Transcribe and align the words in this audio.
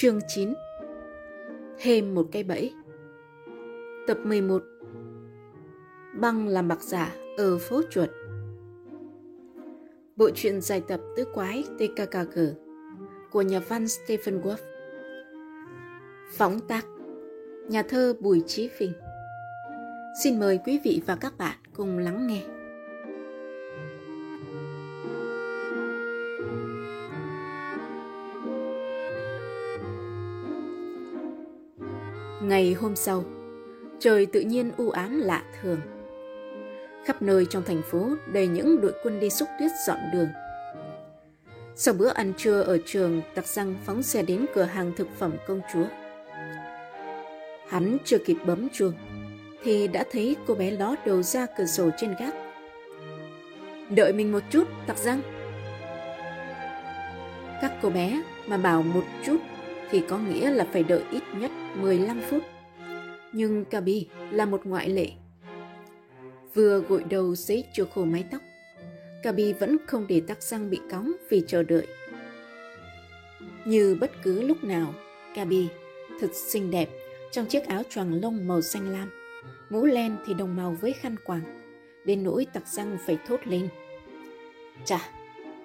Chương 0.00 0.20
9 0.28 0.54
Thêm 1.78 2.14
một 2.14 2.26
cây 2.32 2.42
bẫy. 2.42 2.74
Tập 4.06 4.18
11 4.24 4.62
Băng 6.20 6.48
làm 6.48 6.68
bạc 6.68 6.82
giả 6.82 7.14
ở 7.36 7.58
phố 7.58 7.82
chuột. 7.90 8.08
Bộ 10.16 10.30
truyện 10.34 10.60
dài 10.60 10.82
tập 10.88 11.00
tứ 11.16 11.24
quái 11.34 11.64
TKKG 11.78 12.38
của 13.30 13.42
nhà 13.42 13.60
văn 13.68 13.88
Stephen 13.88 14.40
Wolf. 14.40 14.56
Phóng 16.32 16.60
tác. 16.68 16.86
Nhà 17.68 17.82
thơ 17.82 18.14
Bùi 18.20 18.42
Chí 18.46 18.68
Phình. 18.78 18.92
Xin 20.22 20.40
mời 20.40 20.58
quý 20.66 20.80
vị 20.84 21.02
và 21.06 21.16
các 21.16 21.38
bạn 21.38 21.58
cùng 21.72 21.98
lắng 21.98 22.26
nghe. 22.26 22.57
Ngày 32.58 32.72
hôm 32.72 32.96
sau, 32.96 33.24
trời 33.98 34.26
tự 34.26 34.40
nhiên 34.40 34.72
u 34.76 34.90
ám 34.90 35.20
lạ 35.20 35.42
thường. 35.62 35.80
Khắp 37.04 37.22
nơi 37.22 37.46
trong 37.50 37.62
thành 37.62 37.82
phố 37.82 38.08
đầy 38.32 38.48
những 38.48 38.80
đội 38.80 38.92
quân 39.02 39.20
đi 39.20 39.30
xúc 39.30 39.48
tuyết 39.60 39.70
dọn 39.86 39.98
đường. 40.12 40.28
Sau 41.76 41.94
bữa 41.94 42.08
ăn 42.08 42.32
trưa 42.36 42.60
ở 42.60 42.78
trường, 42.86 43.22
Tặc 43.34 43.46
Giang 43.46 43.74
phóng 43.84 44.02
xe 44.02 44.22
đến 44.22 44.46
cửa 44.54 44.62
hàng 44.62 44.92
thực 44.96 45.08
phẩm 45.18 45.32
công 45.46 45.60
chúa. 45.72 45.84
Hắn 47.68 47.96
chưa 48.04 48.18
kịp 48.18 48.36
bấm 48.46 48.68
chuông, 48.72 48.92
thì 49.62 49.88
đã 49.88 50.04
thấy 50.12 50.36
cô 50.46 50.54
bé 50.54 50.70
ló 50.70 50.94
đầu 51.06 51.22
ra 51.22 51.46
cửa 51.58 51.66
sổ 51.66 51.90
trên 51.96 52.14
gác. 52.20 52.34
Đợi 53.90 54.12
mình 54.12 54.32
một 54.32 54.42
chút, 54.50 54.64
Tặc 54.86 54.98
Giang. 54.98 55.20
Các 57.62 57.72
cô 57.82 57.90
bé 57.90 58.22
mà 58.46 58.56
bảo 58.56 58.82
một 58.82 59.04
chút 59.26 59.38
thì 59.90 60.02
có 60.08 60.18
nghĩa 60.18 60.50
là 60.50 60.66
phải 60.72 60.82
đợi 60.82 61.02
ít 61.10 61.22
nhất 61.40 61.50
15 61.76 62.20
phút. 62.30 62.42
Nhưng 63.32 63.64
Kabi 63.64 64.08
là 64.30 64.46
một 64.46 64.66
ngoại 64.66 64.88
lệ. 64.88 65.10
Vừa 66.54 66.80
gội 66.80 67.04
đầu 67.10 67.34
xế 67.34 67.62
chưa 67.74 67.84
khô 67.84 68.04
mái 68.04 68.24
tóc, 68.30 68.42
Kabi 69.22 69.52
vẫn 69.52 69.76
không 69.86 70.06
để 70.08 70.20
tắc 70.20 70.42
răng 70.42 70.70
bị 70.70 70.80
cóng 70.90 71.12
vì 71.28 71.42
chờ 71.46 71.62
đợi. 71.62 71.86
Như 73.64 73.96
bất 74.00 74.10
cứ 74.22 74.42
lúc 74.42 74.64
nào, 74.64 74.94
Kabi 75.34 75.68
thật 76.20 76.30
xinh 76.34 76.70
đẹp 76.70 76.88
trong 77.30 77.46
chiếc 77.46 77.66
áo 77.66 77.82
choàng 77.90 78.20
lông 78.22 78.48
màu 78.48 78.62
xanh 78.62 78.92
lam, 78.92 79.10
mũ 79.70 79.86
len 79.86 80.16
thì 80.26 80.34
đồng 80.34 80.56
màu 80.56 80.76
với 80.80 80.92
khăn 80.92 81.16
quàng, 81.24 81.42
đến 82.04 82.24
nỗi 82.24 82.46
tặc 82.52 82.68
răng 82.68 82.98
phải 83.06 83.18
thốt 83.26 83.40
lên. 83.44 83.68
Chà, 84.84 85.10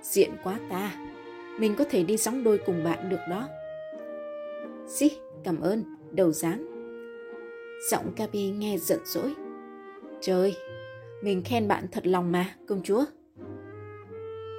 diện 0.02 0.32
quá 0.44 0.60
ta, 0.70 0.96
mình 1.60 1.76
có 1.76 1.84
thể 1.84 2.04
đi 2.04 2.18
sóng 2.18 2.44
đôi 2.44 2.58
cùng 2.66 2.84
bạn 2.84 3.10
được 3.10 3.22
đó. 3.30 3.50
Xí, 4.88 5.12
cảm 5.44 5.60
ơn, 5.60 5.84
đầu 6.12 6.32
dáng. 6.32 6.73
Giọng 7.90 8.12
Gabi 8.18 8.50
nghe 8.50 8.78
giận 8.78 9.00
dỗi. 9.06 9.34
Trời, 10.22 10.56
mình 11.24 11.42
khen 11.46 11.68
bạn 11.68 11.86
thật 11.92 12.08
lòng 12.08 12.32
mà, 12.32 12.56
công 12.68 12.84
chúa. 12.84 13.06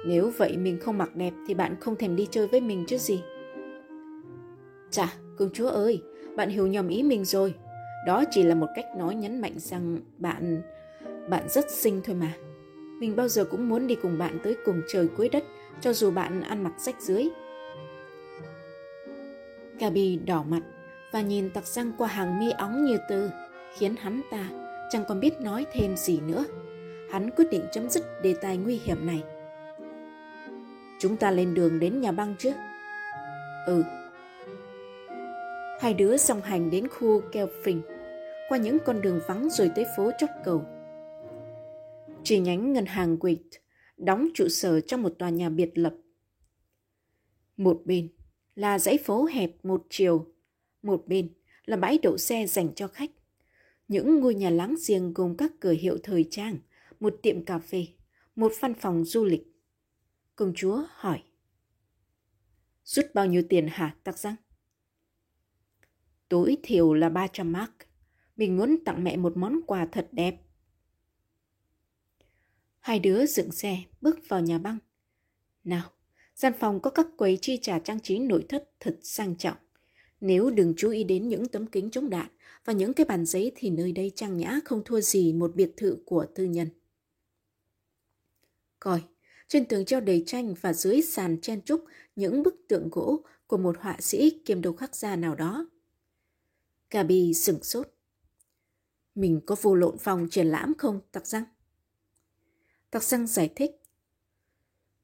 Nếu 0.07 0.31
vậy 0.37 0.57
mình 0.57 0.79
không 0.79 0.97
mặc 0.97 1.15
đẹp 1.15 1.33
thì 1.47 1.53
bạn 1.53 1.75
không 1.79 1.95
thèm 1.95 2.15
đi 2.15 2.27
chơi 2.31 2.47
với 2.47 2.61
mình 2.61 2.85
chứ 2.87 2.97
gì. 2.97 3.23
Chà, 4.91 5.13
công 5.37 5.49
chúa 5.53 5.67
ơi, 5.67 6.01
bạn 6.35 6.49
hiểu 6.49 6.67
nhầm 6.67 6.87
ý 6.87 7.03
mình 7.03 7.25
rồi. 7.25 7.53
Đó 8.07 8.23
chỉ 8.31 8.43
là 8.43 8.55
một 8.55 8.67
cách 8.75 8.85
nói 8.97 9.15
nhấn 9.15 9.41
mạnh 9.41 9.53
rằng 9.57 9.99
bạn... 10.17 10.61
bạn 11.29 11.49
rất 11.49 11.71
xinh 11.71 12.01
thôi 12.03 12.15
mà. 12.15 12.33
Mình 12.99 13.15
bao 13.15 13.27
giờ 13.27 13.45
cũng 13.45 13.69
muốn 13.69 13.87
đi 13.87 13.95
cùng 13.95 14.17
bạn 14.17 14.39
tới 14.43 14.55
cùng 14.65 14.81
trời 14.87 15.07
cuối 15.17 15.29
đất, 15.29 15.43
cho 15.81 15.93
dù 15.93 16.11
bạn 16.11 16.41
ăn 16.41 16.63
mặc 16.63 16.73
rách 16.77 17.01
dưới. 17.01 17.29
Gabi 19.79 20.19
đỏ 20.25 20.43
mặt 20.43 20.61
và 21.15 21.21
nhìn 21.21 21.49
tặc 21.49 21.67
răng 21.67 21.91
qua 21.97 22.07
hàng 22.07 22.39
mi 22.39 22.51
óng 22.51 22.85
như 22.85 22.97
từ 23.09 23.29
khiến 23.77 23.95
hắn 23.95 24.21
ta 24.31 24.49
chẳng 24.89 25.03
còn 25.07 25.19
biết 25.19 25.41
nói 25.41 25.65
thêm 25.73 25.97
gì 25.97 26.19
nữa. 26.19 26.45
Hắn 27.11 27.29
quyết 27.31 27.45
định 27.51 27.65
chấm 27.71 27.89
dứt 27.89 28.03
đề 28.21 28.35
tài 28.41 28.57
nguy 28.57 28.79
hiểm 28.83 29.05
này. 29.05 29.23
Chúng 30.99 31.17
ta 31.17 31.31
lên 31.31 31.53
đường 31.53 31.79
đến 31.79 32.01
nhà 32.01 32.11
băng 32.11 32.35
chứ? 32.39 32.51
Ừ. 33.65 33.83
Hai 35.79 35.93
đứa 35.93 36.17
song 36.17 36.41
hành 36.41 36.69
đến 36.69 36.87
khu 36.87 37.21
keo 37.31 37.47
phình 37.63 37.81
qua 38.49 38.57
những 38.57 38.77
con 38.85 39.01
đường 39.01 39.19
vắng 39.27 39.49
rồi 39.49 39.71
tới 39.75 39.85
phố 39.97 40.11
chót 40.17 40.29
cầu. 40.45 40.65
Chi 42.23 42.39
nhánh 42.39 42.73
ngân 42.73 42.85
hàng 42.85 43.17
Quỳt 43.17 43.41
đóng 43.97 44.27
trụ 44.33 44.47
sở 44.47 44.79
trong 44.79 45.03
một 45.03 45.13
tòa 45.19 45.29
nhà 45.29 45.49
biệt 45.49 45.77
lập. 45.77 45.93
Một 47.57 47.81
bên 47.85 48.09
là 48.55 48.79
dãy 48.79 48.97
phố 48.97 49.25
hẹp 49.25 49.51
một 49.63 49.83
chiều, 49.89 50.34
một 50.85 51.03
bên 51.07 51.33
là 51.65 51.77
bãi 51.77 51.97
đậu 51.97 52.17
xe 52.17 52.47
dành 52.47 52.75
cho 52.75 52.87
khách. 52.87 53.11
Những 53.87 54.19
ngôi 54.19 54.35
nhà 54.35 54.49
láng 54.49 54.75
giềng 54.87 55.13
gồm 55.13 55.37
các 55.37 55.51
cửa 55.59 55.71
hiệu 55.71 55.97
thời 56.03 56.27
trang, 56.31 56.57
một 56.99 57.19
tiệm 57.21 57.45
cà 57.45 57.59
phê, 57.59 57.87
một 58.35 58.51
văn 58.59 58.73
phòng 58.73 59.05
du 59.05 59.25
lịch. 59.25 59.41
Công 60.35 60.53
chúa 60.55 60.83
hỏi. 60.89 61.23
Rút 62.83 63.05
bao 63.13 63.25
nhiêu 63.25 63.43
tiền 63.49 63.67
hả 63.67 63.95
tắc 64.03 64.19
răng? 64.19 64.35
Tối 66.29 66.57
thiểu 66.63 66.93
là 66.93 67.09
300 67.09 67.51
mark. 67.51 67.71
Mình 68.37 68.57
muốn 68.57 68.77
tặng 68.85 69.03
mẹ 69.03 69.17
một 69.17 69.37
món 69.37 69.59
quà 69.67 69.87
thật 69.91 70.07
đẹp. 70.11 70.35
Hai 72.79 72.99
đứa 72.99 73.25
dựng 73.25 73.51
xe, 73.51 73.83
bước 74.01 74.19
vào 74.29 74.41
nhà 74.41 74.57
băng. 74.57 74.77
Nào, 75.63 75.91
Gian 76.35 76.53
phòng 76.59 76.79
có 76.79 76.89
các 76.89 77.07
quầy 77.17 77.37
chi 77.41 77.59
trả 77.61 77.79
trang 77.79 77.99
trí 77.99 78.19
nội 78.19 78.45
thất 78.49 78.69
thật 78.79 78.99
sang 79.01 79.35
trọng. 79.35 79.57
Nếu 80.25 80.49
đừng 80.49 80.73
chú 80.77 80.89
ý 80.89 81.03
đến 81.03 81.29
những 81.29 81.47
tấm 81.47 81.67
kính 81.67 81.89
chống 81.89 82.09
đạn 82.09 82.27
và 82.65 82.73
những 82.73 82.93
cái 82.93 83.05
bàn 83.05 83.25
giấy 83.25 83.51
thì 83.55 83.69
nơi 83.69 83.91
đây 83.91 84.11
trang 84.15 84.37
nhã 84.37 84.59
không 84.65 84.83
thua 84.85 85.01
gì 85.01 85.33
một 85.33 85.55
biệt 85.55 85.71
thự 85.77 85.97
của 86.05 86.25
tư 86.35 86.43
nhân. 86.43 86.69
Coi, 88.79 89.03
trên 89.47 89.65
tường 89.65 89.85
treo 89.85 89.99
đầy 90.01 90.23
tranh 90.27 90.53
và 90.61 90.73
dưới 90.73 91.01
sàn 91.01 91.41
chen 91.41 91.61
trúc 91.61 91.85
những 92.15 92.43
bức 92.43 92.55
tượng 92.67 92.89
gỗ 92.91 93.23
của 93.47 93.57
một 93.57 93.77
họa 93.79 93.97
sĩ 93.99 94.41
kiêm 94.45 94.61
đồ 94.61 94.73
khắc 94.73 94.95
gia 94.95 95.15
nào 95.15 95.35
đó. 95.35 95.69
Gabi 96.89 97.33
sửng 97.33 97.63
sốt. 97.63 97.87
Mình 99.15 99.41
có 99.45 99.55
vô 99.61 99.75
lộn 99.75 99.97
phòng 99.97 100.27
triển 100.31 100.47
lãm 100.47 100.73
không, 100.77 100.99
Tặc 101.11 101.27
Răng? 101.27 101.43
Tặc 102.89 103.03
Răng 103.03 103.27
giải 103.27 103.53
thích. 103.55 103.71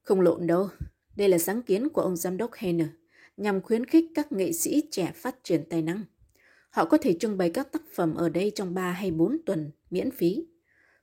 Không 0.01 0.21
lộn 0.21 0.47
đâu, 0.47 0.69
đây 1.15 1.29
là 1.29 1.37
sáng 1.37 1.61
kiến 1.61 1.89
của 1.89 2.01
ông 2.01 2.15
giám 2.15 2.37
đốc 2.37 2.53
Henner 2.53 2.87
nhằm 3.41 3.61
khuyến 3.61 3.85
khích 3.85 4.05
các 4.15 4.31
nghệ 4.31 4.51
sĩ 4.51 4.83
trẻ 4.91 5.11
phát 5.15 5.43
triển 5.43 5.63
tài 5.69 5.81
năng. 5.81 6.03
Họ 6.69 6.85
có 6.85 6.97
thể 6.97 7.13
trưng 7.19 7.37
bày 7.37 7.49
các 7.49 7.71
tác 7.71 7.81
phẩm 7.93 8.15
ở 8.15 8.29
đây 8.29 8.51
trong 8.55 8.73
3 8.73 8.91
hay 8.91 9.11
4 9.11 9.37
tuần 9.45 9.71
miễn 9.89 10.11
phí. 10.11 10.45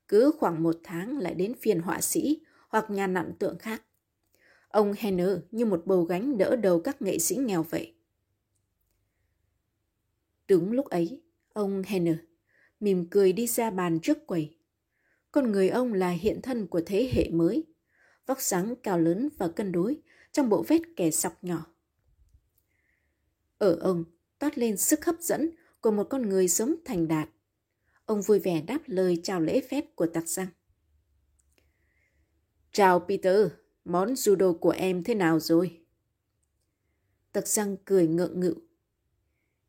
Cứ 0.09 0.32
khoảng 0.38 0.62
một 0.62 0.76
tháng 0.84 1.19
lại 1.19 1.34
đến 1.34 1.54
phiên 1.60 1.81
họa 1.81 2.00
sĩ 2.00 2.41
hoặc 2.69 2.91
nhà 2.91 3.06
nặn 3.06 3.32
tượng 3.38 3.59
khác. 3.59 3.82
Ông 4.69 4.94
Henner 4.99 5.31
như 5.50 5.66
một 5.66 5.82
bầu 5.87 6.04
gánh 6.04 6.38
đỡ 6.38 6.56
đầu 6.56 6.81
các 6.81 7.03
nghệ 7.03 7.19
sĩ 7.19 7.37
nghèo 7.37 7.62
vậy. 7.62 7.94
Đúng 10.49 10.72
lúc 10.72 10.87
ấy, 10.87 11.22
ông 11.53 11.82
Henner 11.87 12.16
mỉm 12.81 13.06
cười 13.10 13.32
đi 13.32 13.47
ra 13.47 13.70
bàn 13.70 13.99
trước 14.00 14.26
quầy. 14.26 14.56
Con 15.32 15.53
người 15.53 15.69
ông 15.69 15.94
là 15.94 16.10
hiện 16.10 16.43
thân 16.43 16.66
của 16.66 16.81
thế 16.87 17.10
hệ 17.12 17.31
mới, 17.31 17.65
vóc 18.26 18.41
dáng 18.41 18.75
cao 18.82 18.99
lớn 18.99 19.28
và 19.38 19.49
cân 19.49 19.72
đối 19.72 20.00
trong 20.32 20.49
bộ 20.49 20.65
vết 20.69 20.82
kẻ 20.97 21.10
sọc 21.10 21.44
nhỏ. 21.44 21.66
Ở 23.59 23.79
ông 23.81 24.05
toát 24.39 24.59
lên 24.59 24.77
sức 24.77 25.05
hấp 25.05 25.17
dẫn 25.21 25.51
của 25.81 25.91
một 25.91 26.05
con 26.05 26.29
người 26.29 26.49
sống 26.49 26.75
thành 26.85 27.09
đạt. 27.09 27.29
Ông 28.05 28.23
vui 28.23 28.39
vẻ 28.39 28.61
đáp 28.61 28.79
lời 28.87 29.21
chào 29.23 29.41
lễ 29.41 29.61
phép 29.61 29.97
của 29.97 30.07
tạc 30.07 30.29
răng. 30.29 30.49
Chào 32.73 33.01
Peter, 33.01 33.47
món 33.85 34.15
judo 34.15 34.59
của 34.59 34.71
em 34.71 35.05
thế 35.05 35.15
nào 35.15 35.41
rồi? 35.41 35.81
Tặc 37.32 37.49
răng 37.49 37.77
cười 37.85 38.06
ngượng 38.06 38.41
ngự. 38.41 38.55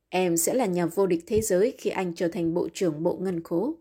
Em 0.10 0.38
sẽ 0.38 0.54
là 0.54 0.66
nhà 0.66 0.86
vô 0.86 1.08
địch 1.08 1.24
thế 1.28 1.42
giới 1.42 1.76
khi 1.78 1.90
anh 1.90 2.16
trở 2.16 2.28
thành 2.28 2.54
bộ 2.54 2.70
trưởng 2.74 3.04
bộ 3.04 3.18
ngân 3.18 3.44
khố. 3.44 3.76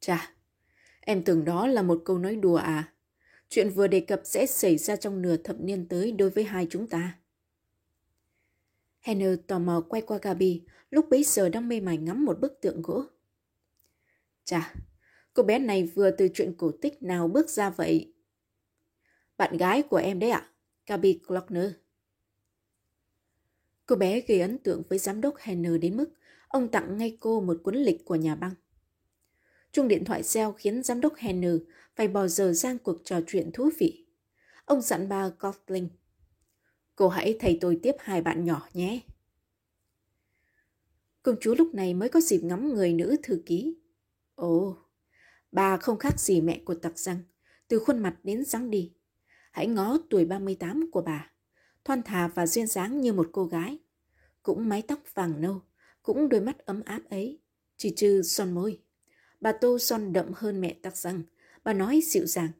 Chà, 0.00 0.34
em 1.00 1.22
tưởng 1.24 1.44
đó 1.44 1.66
là 1.66 1.82
một 1.82 2.02
câu 2.04 2.18
nói 2.18 2.36
đùa 2.36 2.56
à? 2.56 2.92
Chuyện 3.48 3.70
vừa 3.70 3.86
đề 3.86 4.00
cập 4.00 4.20
sẽ 4.24 4.46
xảy 4.46 4.76
ra 4.76 4.96
trong 4.96 5.22
nửa 5.22 5.36
thập 5.36 5.60
niên 5.60 5.88
tới 5.88 6.12
đối 6.12 6.30
với 6.30 6.44
hai 6.44 6.66
chúng 6.70 6.86
ta. 6.86 7.18
Henner 9.02 9.38
tò 9.46 9.58
mò 9.58 9.80
quay 9.88 10.02
qua 10.02 10.18
Gabi, 10.22 10.62
lúc 10.90 11.06
bấy 11.10 11.24
giờ 11.24 11.48
đang 11.48 11.68
mê 11.68 11.80
mải 11.80 11.96
ngắm 11.96 12.24
một 12.24 12.40
bức 12.40 12.60
tượng 12.60 12.82
gỗ. 12.82 13.04
Chà, 14.44 14.74
cô 15.34 15.42
bé 15.42 15.58
này 15.58 15.84
vừa 15.94 16.10
từ 16.10 16.28
chuyện 16.34 16.54
cổ 16.58 16.72
tích 16.80 17.02
nào 17.02 17.28
bước 17.28 17.50
ra 17.50 17.70
vậy? 17.70 18.14
Bạn 19.36 19.56
gái 19.56 19.82
của 19.82 19.96
em 19.96 20.18
đấy 20.18 20.30
ạ, 20.30 20.38
à? 20.38 20.50
Gabi 20.86 21.20
Glockner. 21.26 21.72
Cô 23.86 23.96
bé 23.96 24.20
gây 24.20 24.40
ấn 24.40 24.58
tượng 24.58 24.82
với 24.88 24.98
giám 24.98 25.20
đốc 25.20 25.36
Henner 25.38 25.80
đến 25.80 25.96
mức 25.96 26.10
ông 26.48 26.68
tặng 26.68 26.98
ngay 26.98 27.16
cô 27.20 27.40
một 27.40 27.56
cuốn 27.62 27.76
lịch 27.76 28.04
của 28.04 28.14
nhà 28.14 28.34
băng. 28.34 28.54
Chuông 29.72 29.88
điện 29.88 30.04
thoại 30.04 30.22
reo 30.22 30.52
khiến 30.52 30.82
giám 30.82 31.00
đốc 31.00 31.14
Henner 31.16 31.56
phải 31.96 32.08
bỏ 32.08 32.26
giờ 32.26 32.52
giang 32.52 32.78
cuộc 32.78 33.04
trò 33.04 33.20
chuyện 33.26 33.50
thú 33.52 33.70
vị. 33.78 34.06
Ông 34.64 34.80
dặn 34.80 35.08
bà 35.08 35.30
Gosling. 35.38 35.88
Cô 36.96 37.08
hãy 37.08 37.36
thầy 37.40 37.58
tôi 37.60 37.78
tiếp 37.82 37.96
hai 37.98 38.22
bạn 38.22 38.44
nhỏ 38.44 38.68
nhé. 38.74 39.00
Công 41.22 41.36
chúa 41.40 41.54
lúc 41.54 41.74
này 41.74 41.94
mới 41.94 42.08
có 42.08 42.20
dịp 42.20 42.40
ngắm 42.42 42.74
người 42.74 42.92
nữ 42.92 43.16
thư 43.22 43.42
ký. 43.46 43.76
Ồ, 44.34 44.76
bà 45.52 45.76
không 45.76 45.98
khác 45.98 46.20
gì 46.20 46.40
mẹ 46.40 46.60
của 46.64 46.74
tặc 46.74 46.98
răng, 46.98 47.18
từ 47.68 47.78
khuôn 47.78 47.98
mặt 47.98 48.16
đến 48.22 48.44
dáng 48.44 48.70
đi. 48.70 48.92
Hãy 49.52 49.66
ngó 49.66 49.98
tuổi 50.10 50.24
38 50.24 50.90
của 50.92 51.02
bà, 51.02 51.30
thoăn 51.84 52.02
thà 52.02 52.28
và 52.28 52.46
duyên 52.46 52.66
dáng 52.66 53.00
như 53.00 53.12
một 53.12 53.28
cô 53.32 53.44
gái. 53.44 53.78
Cũng 54.42 54.68
mái 54.68 54.82
tóc 54.82 54.98
vàng 55.14 55.40
nâu, 55.40 55.62
cũng 56.02 56.28
đôi 56.28 56.40
mắt 56.40 56.58
ấm 56.58 56.82
áp 56.84 57.02
ấy, 57.10 57.40
chỉ 57.76 57.92
trừ 57.96 58.22
son 58.22 58.52
môi. 58.52 58.82
Bà 59.40 59.52
tô 59.52 59.78
son 59.78 60.12
đậm 60.12 60.30
hơn 60.34 60.60
mẹ 60.60 60.76
tặc 60.82 60.96
răng, 60.96 61.22
bà 61.64 61.72
nói 61.72 62.00
dịu 62.04 62.26
dàng. 62.26 62.50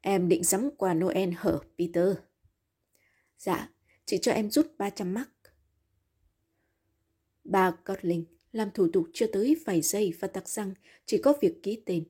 Em 0.00 0.28
định 0.28 0.44
sắm 0.44 0.70
quà 0.76 0.94
Noel 0.94 1.30
hở, 1.36 1.60
Peter. 1.78 2.16
Dạ, 3.38 3.70
chị 4.04 4.18
cho 4.22 4.32
em 4.32 4.50
rút 4.50 4.66
300 4.78 5.14
mắc. 5.14 5.30
Bà 7.44 7.70
Cotling 7.70 8.24
làm 8.52 8.70
thủ 8.70 8.88
tục 8.92 9.06
chưa 9.12 9.26
tới 9.26 9.56
vài 9.64 9.82
giây 9.82 10.14
và 10.20 10.28
tặc 10.28 10.48
rằng 10.48 10.74
chỉ 11.06 11.18
có 11.18 11.34
việc 11.40 11.62
ký 11.62 11.82
tên. 11.86 12.04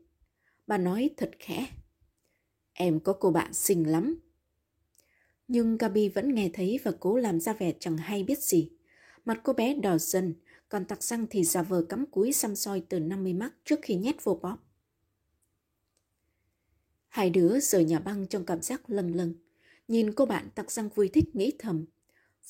Bà 0.67 0.78
nói 0.78 1.11
thật 1.17 1.31
khẽ. 1.38 1.67
Em 2.73 3.00
có 3.00 3.12
cô 3.12 3.31
bạn 3.31 3.55
xinh 3.55 3.90
lắm. 3.90 4.20
Nhưng 5.49 5.78
Gabi 5.78 6.08
vẫn 6.08 6.34
nghe 6.34 6.50
thấy 6.52 6.78
và 6.84 6.93
cố 7.00 7.17
làm 7.17 7.40
ra 7.40 7.52
vẻ 7.52 7.72
chẳng 7.81 7.96
hay 7.96 8.25
biết 8.25 8.38
gì. 8.43 8.70
Mặt 9.25 9.40
cô 9.44 9.52
bé 9.52 9.75
đỏ 9.75 9.99
dần, 9.99 10.34
còn 10.69 10.84
tặc 10.84 11.02
răng 11.02 11.26
thì 11.31 11.44
giả 11.44 11.62
vờ 11.62 11.82
cắm 11.88 12.06
cúi 12.06 12.32
xăm 12.32 12.56
soi 12.56 12.82
từ 12.88 13.00
50 13.00 13.32
mắc 13.34 13.55
trước 13.64 13.79
khi 13.82 13.94
nhét 13.94 14.25
vô 14.25 14.38
bóp. 14.43 14.58
Hai 17.08 17.31
đứa 17.31 17.61
rời 17.61 17.84
nhà 17.84 17.99
băng 17.99 18.26
trong 18.26 18.44
cảm 18.46 18.62
giác 18.62 18.90
lâng 18.90 19.14
lâng. 19.14 19.34
Nhìn 19.88 20.12
cô 20.12 20.27
bạn 20.27 20.49
tặc 20.55 20.71
răng 20.71 20.88
vui 20.88 21.09
thích 21.09 21.37
nghĩ 21.37 21.53
thầm. 21.59 21.85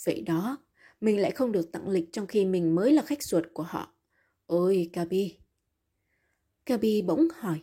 Vậy 0.05 0.21
đó, 0.21 0.59
mình 1.01 1.21
lại 1.21 1.31
không 1.31 1.53
được 1.53 1.73
tặng 1.73 1.89
lịch 1.89 2.09
trong 2.13 2.27
khi 2.27 2.45
mình 2.45 2.75
mới 2.75 2.93
là 2.93 3.03
khách 3.03 3.23
ruột 3.23 3.45
của 3.53 3.63
họ. 3.63 3.95
Ôi, 4.47 4.91
Gabi. 4.93 5.39
Gabi 6.67 7.03
bỗng 7.03 7.29
hỏi. 7.35 7.63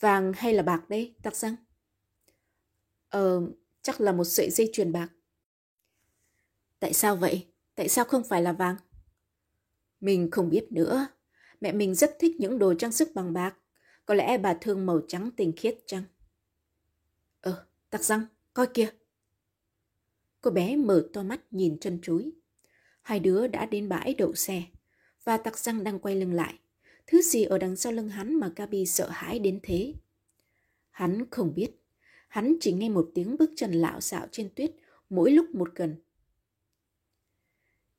Vàng 0.00 0.32
hay 0.36 0.54
là 0.54 0.62
bạc 0.62 0.88
đây, 0.88 1.14
tặc 1.22 1.36
răng? 1.36 1.56
Ờ, 3.08 3.42
chắc 3.82 4.00
là 4.00 4.12
một 4.12 4.24
sợi 4.24 4.50
dây 4.50 4.70
chuyền 4.72 4.92
bạc. 4.92 5.08
Tại 6.80 6.92
sao 6.92 7.16
vậy? 7.16 7.46
Tại 7.74 7.88
sao 7.88 8.04
không 8.04 8.24
phải 8.24 8.42
là 8.42 8.52
vàng? 8.52 8.76
Mình 10.00 10.30
không 10.30 10.50
biết 10.50 10.72
nữa. 10.72 11.06
Mẹ 11.60 11.72
mình 11.72 11.94
rất 11.94 12.16
thích 12.18 12.36
những 12.38 12.58
đồ 12.58 12.74
trang 12.74 12.92
sức 12.92 13.08
bằng 13.14 13.32
bạc. 13.32 13.56
Có 14.06 14.14
lẽ 14.14 14.38
bà 14.38 14.54
thương 14.54 14.86
màu 14.86 15.00
trắng 15.08 15.30
tinh 15.36 15.52
khiết 15.56 15.78
chăng? 15.86 16.02
Ờ, 17.40 17.66
tặc 17.90 18.04
răng, 18.04 18.26
coi 18.54 18.66
kìa. 18.74 18.90
Cô 20.40 20.50
bé 20.50 20.76
mở 20.76 21.08
to 21.12 21.22
mắt 21.22 21.40
nhìn 21.50 21.78
chân 21.80 21.98
chuối 22.02 22.32
Hai 23.02 23.20
đứa 23.20 23.46
đã 23.46 23.66
đến 23.66 23.88
bãi 23.88 24.14
đậu 24.14 24.34
xe 24.34 24.62
và 25.24 25.36
tặc 25.36 25.58
răng 25.58 25.84
đang 25.84 25.98
quay 25.98 26.16
lưng 26.16 26.32
lại. 26.32 26.58
Thứ 27.06 27.22
gì 27.22 27.44
ở 27.44 27.58
đằng 27.58 27.76
sau 27.76 27.92
lưng 27.92 28.08
hắn 28.08 28.34
mà 28.34 28.50
Gabi 28.56 28.86
sợ 28.86 29.08
hãi 29.10 29.38
đến 29.38 29.60
thế? 29.62 29.94
Hắn 30.90 31.30
không 31.30 31.54
biết. 31.54 31.70
Hắn 32.28 32.56
chỉ 32.60 32.72
nghe 32.72 32.88
một 32.88 33.10
tiếng 33.14 33.36
bước 33.36 33.50
chân 33.56 33.72
lạo 33.72 34.00
xạo 34.00 34.26
trên 34.32 34.50
tuyết 34.56 34.72
mỗi 35.10 35.30
lúc 35.30 35.54
một 35.54 35.68
gần. 35.74 35.96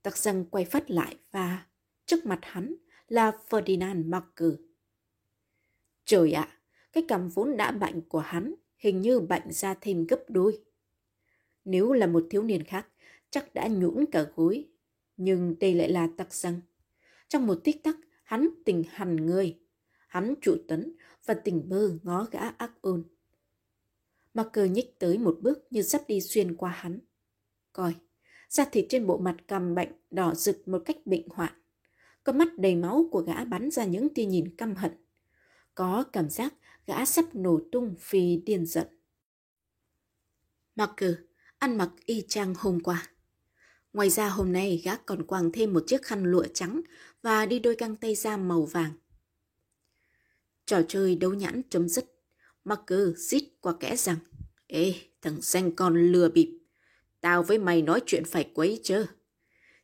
Tặc 0.02 0.18
răng 0.18 0.46
quay 0.46 0.66
phát 0.66 0.92
lại 0.92 1.18
và 1.32 1.66
trước 2.06 2.26
mặt 2.26 2.40
hắn 2.42 2.76
là 3.08 3.32
Ferdinand 3.50 4.10
Marker. 4.10 4.52
Trời 6.06 6.32
ạ, 6.32 6.42
à, 6.42 6.58
cái 6.92 7.06
cằm 7.08 7.30
vốn 7.30 7.58
đã 7.58 7.72
bệnh 7.72 8.02
của 8.02 8.20
hắn 8.20 8.56
hình 8.84 9.02
như 9.02 9.20
bệnh 9.20 9.52
ra 9.52 9.74
thêm 9.82 10.08
gấp 10.08 10.24
đôi. 10.28 10.62
Nếu 11.66 11.92
là 11.92 12.08
một 12.08 12.28
thiếu 12.30 12.44
niên 12.44 12.64
khác, 12.64 12.88
chắc 13.30 13.54
đã 13.54 13.68
nhũn 13.68 14.06
cả 14.12 14.26
gối. 14.36 14.70
Nhưng 15.18 15.56
đây 15.60 15.74
lại 15.74 15.90
là 15.90 16.08
tặc 16.18 16.34
răng. 16.34 16.62
Trong 17.28 17.48
một 17.48 17.56
tích 17.64 17.84
tắc, 17.84 17.96
hắn 18.24 18.50
tình 18.66 18.84
hằn 18.90 19.16
người. 19.16 19.60
Hắn 20.08 20.34
trụ 20.42 20.56
tấn 20.68 20.96
và 21.26 21.34
tình 21.34 21.70
bơ 21.70 21.90
ngó 22.04 22.28
gã 22.32 22.40
ác 22.40 22.72
ôn. 22.82 23.04
Mặc 24.34 24.48
cờ 24.54 24.66
nhích 24.66 25.00
tới 25.00 25.18
một 25.18 25.38
bước 25.42 25.68
như 25.70 25.82
sắp 25.82 26.02
đi 26.08 26.22
xuyên 26.22 26.56
qua 26.56 26.72
hắn. 26.72 27.00
Coi, 27.74 27.94
da 28.50 28.66
thịt 28.66 28.86
trên 28.90 29.08
bộ 29.08 29.18
mặt 29.18 29.36
cằm 29.48 29.76
bệnh 29.76 29.92
đỏ 30.12 30.34
rực 30.36 30.68
một 30.68 30.82
cách 30.86 30.98
bệnh 31.06 31.28
hoạn. 31.30 31.54
Con 32.24 32.38
mắt 32.38 32.48
đầy 32.58 32.76
máu 32.76 33.08
của 33.12 33.22
gã 33.22 33.46
bắn 33.46 33.72
ra 33.72 33.86
những 33.86 34.14
tia 34.14 34.26
nhìn 34.26 34.56
căm 34.58 34.76
hận. 34.76 34.92
Có 35.76 36.04
cảm 36.14 36.30
giác 36.30 36.54
gã 36.88 37.06
sắp 37.06 37.26
nổ 37.36 37.60
tung 37.72 37.96
vì 38.10 38.42
điên 38.46 38.66
giận. 38.66 38.88
Mặc 40.76 40.92
ăn 41.60 41.78
mặc 41.78 41.90
y 42.06 42.26
chang 42.28 42.54
hôm 42.58 42.80
qua. 42.80 43.10
Ngoài 43.94 44.10
ra 44.10 44.30
hôm 44.30 44.54
nay 44.54 44.82
gã 44.84 44.96
còn 44.96 45.24
quàng 45.24 45.52
thêm 45.52 45.74
một 45.74 45.84
chiếc 45.88 46.04
khăn 46.04 46.24
lụa 46.24 46.46
trắng 46.54 46.82
và 47.22 47.46
đi 47.46 47.60
đôi 47.60 47.76
găng 47.76 47.96
tay 47.96 48.16
da 48.16 48.38
màu 48.38 48.66
vàng. 48.66 48.92
Trò 50.66 50.82
chơi 50.88 51.16
đấu 51.16 51.34
nhãn 51.34 51.62
chấm 51.70 51.90
dứt. 51.90 52.06
Marker 52.66 53.08
xít 53.18 53.44
qua 53.62 53.74
kẽ 53.80 53.96
rằng 53.96 54.18
Ê, 54.68 54.96
thằng 55.22 55.42
xanh 55.42 55.72
con 55.76 56.12
lừa 56.12 56.30
bịp. 56.30 56.60
Tao 57.22 57.44
với 57.44 57.58
mày 57.58 57.82
nói 57.82 58.02
chuyện 58.06 58.24
phải 58.26 58.52
quấy 58.54 58.80
chứ. 58.84 59.06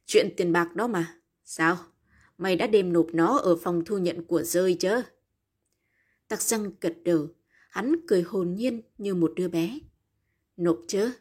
Chuyện 0.06 0.34
tiền 0.38 0.54
bạc 0.54 0.76
đó 0.76 0.88
mà. 0.88 1.20
Sao? 1.44 1.78
Mày 2.38 2.56
đã 2.56 2.68
đêm 2.68 2.94
nộp 2.94 3.08
nó 3.14 3.38
ở 3.38 3.56
phòng 3.56 3.86
thu 3.86 3.98
nhận 3.98 4.26
của 4.26 4.44
rơi 4.44 4.78
chứ? 4.80 5.02
Tặc 6.30 6.42
răng 6.42 6.72
gật 6.82 6.94
đầu. 7.04 7.28
Hắn 7.70 7.96
cười 8.08 8.22
hồn 8.22 8.56
nhiên 8.56 8.82
như 8.98 9.16
một 9.16 9.32
đứa 9.36 9.48
bé. 9.48 9.80
Nộp 10.58 10.80
chứ? 10.88 11.12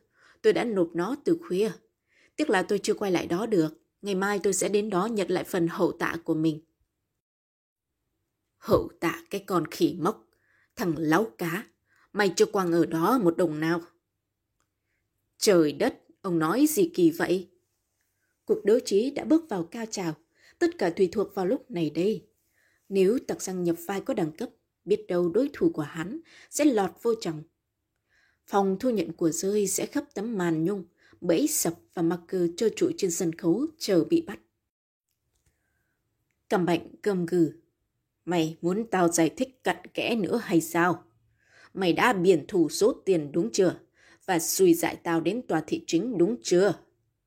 Tôi 0.42 0.52
đã 0.52 0.64
nộp 0.64 0.90
nó 0.94 1.16
từ 1.24 1.38
khuya. 1.48 1.70
Tiếc 2.36 2.50
là 2.50 2.62
tôi 2.62 2.78
chưa 2.78 2.94
quay 2.94 3.12
lại 3.12 3.26
đó 3.26 3.46
được. 3.46 3.68
Ngày 4.02 4.14
mai 4.14 4.40
tôi 4.42 4.52
sẽ 4.52 4.68
đến 4.68 4.90
đó 4.90 5.06
nhận 5.06 5.30
lại 5.30 5.44
phần 5.44 5.68
hậu 5.68 5.92
tạ 5.92 6.16
của 6.24 6.34
mình. 6.34 6.60
Hậu 8.58 8.90
tạ 9.00 9.22
cái 9.30 9.44
con 9.46 9.66
khỉ 9.70 9.96
mốc. 9.98 10.28
Thằng 10.76 10.94
láo 10.98 11.32
cá. 11.38 11.66
Mày 12.12 12.32
cho 12.36 12.46
quăng 12.46 12.72
ở 12.72 12.86
đó 12.86 13.18
một 13.18 13.36
đồng 13.36 13.60
nào. 13.60 13.80
Trời 15.38 15.72
đất, 15.72 16.02
ông 16.22 16.38
nói 16.38 16.66
gì 16.68 16.90
kỳ 16.94 17.10
vậy? 17.10 17.48
Cuộc 18.44 18.64
đấu 18.64 18.78
trí 18.84 19.10
đã 19.10 19.24
bước 19.24 19.48
vào 19.48 19.64
cao 19.64 19.86
trào. 19.90 20.14
Tất 20.58 20.78
cả 20.78 20.90
tùy 20.90 21.08
thuộc 21.12 21.34
vào 21.34 21.46
lúc 21.46 21.70
này 21.70 21.90
đây. 21.90 22.26
Nếu 22.88 23.18
tặc 23.26 23.42
răng 23.42 23.64
nhập 23.64 23.76
vai 23.86 24.00
có 24.00 24.14
đẳng 24.14 24.32
cấp, 24.32 24.48
biết 24.88 25.06
đâu 25.08 25.28
đối 25.28 25.50
thủ 25.52 25.70
của 25.74 25.82
hắn 25.82 26.20
sẽ 26.50 26.64
lọt 26.64 26.90
vô 27.02 27.14
trọng 27.20 27.42
Phòng 28.48 28.76
thu 28.80 28.90
nhận 28.90 29.12
của 29.12 29.30
rơi 29.30 29.66
sẽ 29.66 29.86
khắp 29.86 30.04
tấm 30.14 30.38
màn 30.38 30.64
nhung, 30.64 30.84
bẫy 31.20 31.46
sập 31.46 31.74
và 31.94 32.02
mặc 32.02 32.20
cờ 32.26 32.48
trơ 32.56 32.68
trụi 32.76 32.94
trên 32.96 33.10
sân 33.10 33.32
khấu 33.32 33.66
chờ 33.78 34.04
bị 34.04 34.24
bắt. 34.26 34.38
Cầm 36.48 36.66
bệnh 36.66 36.94
cầm 37.02 37.26
gừ. 37.26 37.52
Mày 38.24 38.56
muốn 38.62 38.86
tao 38.90 39.08
giải 39.08 39.30
thích 39.36 39.64
cặn 39.64 39.76
kẽ 39.94 40.16
nữa 40.16 40.40
hay 40.42 40.60
sao? 40.60 41.04
Mày 41.74 41.92
đã 41.92 42.12
biển 42.12 42.44
thủ 42.48 42.68
số 42.68 42.92
tiền 42.92 43.32
đúng 43.32 43.52
chưa? 43.52 43.80
Và 44.26 44.38
xùi 44.38 44.74
dại 44.74 44.96
tao 44.96 45.20
đến 45.20 45.42
tòa 45.48 45.62
thị 45.66 45.84
chính 45.86 46.18
đúng 46.18 46.36
chưa? 46.42 46.74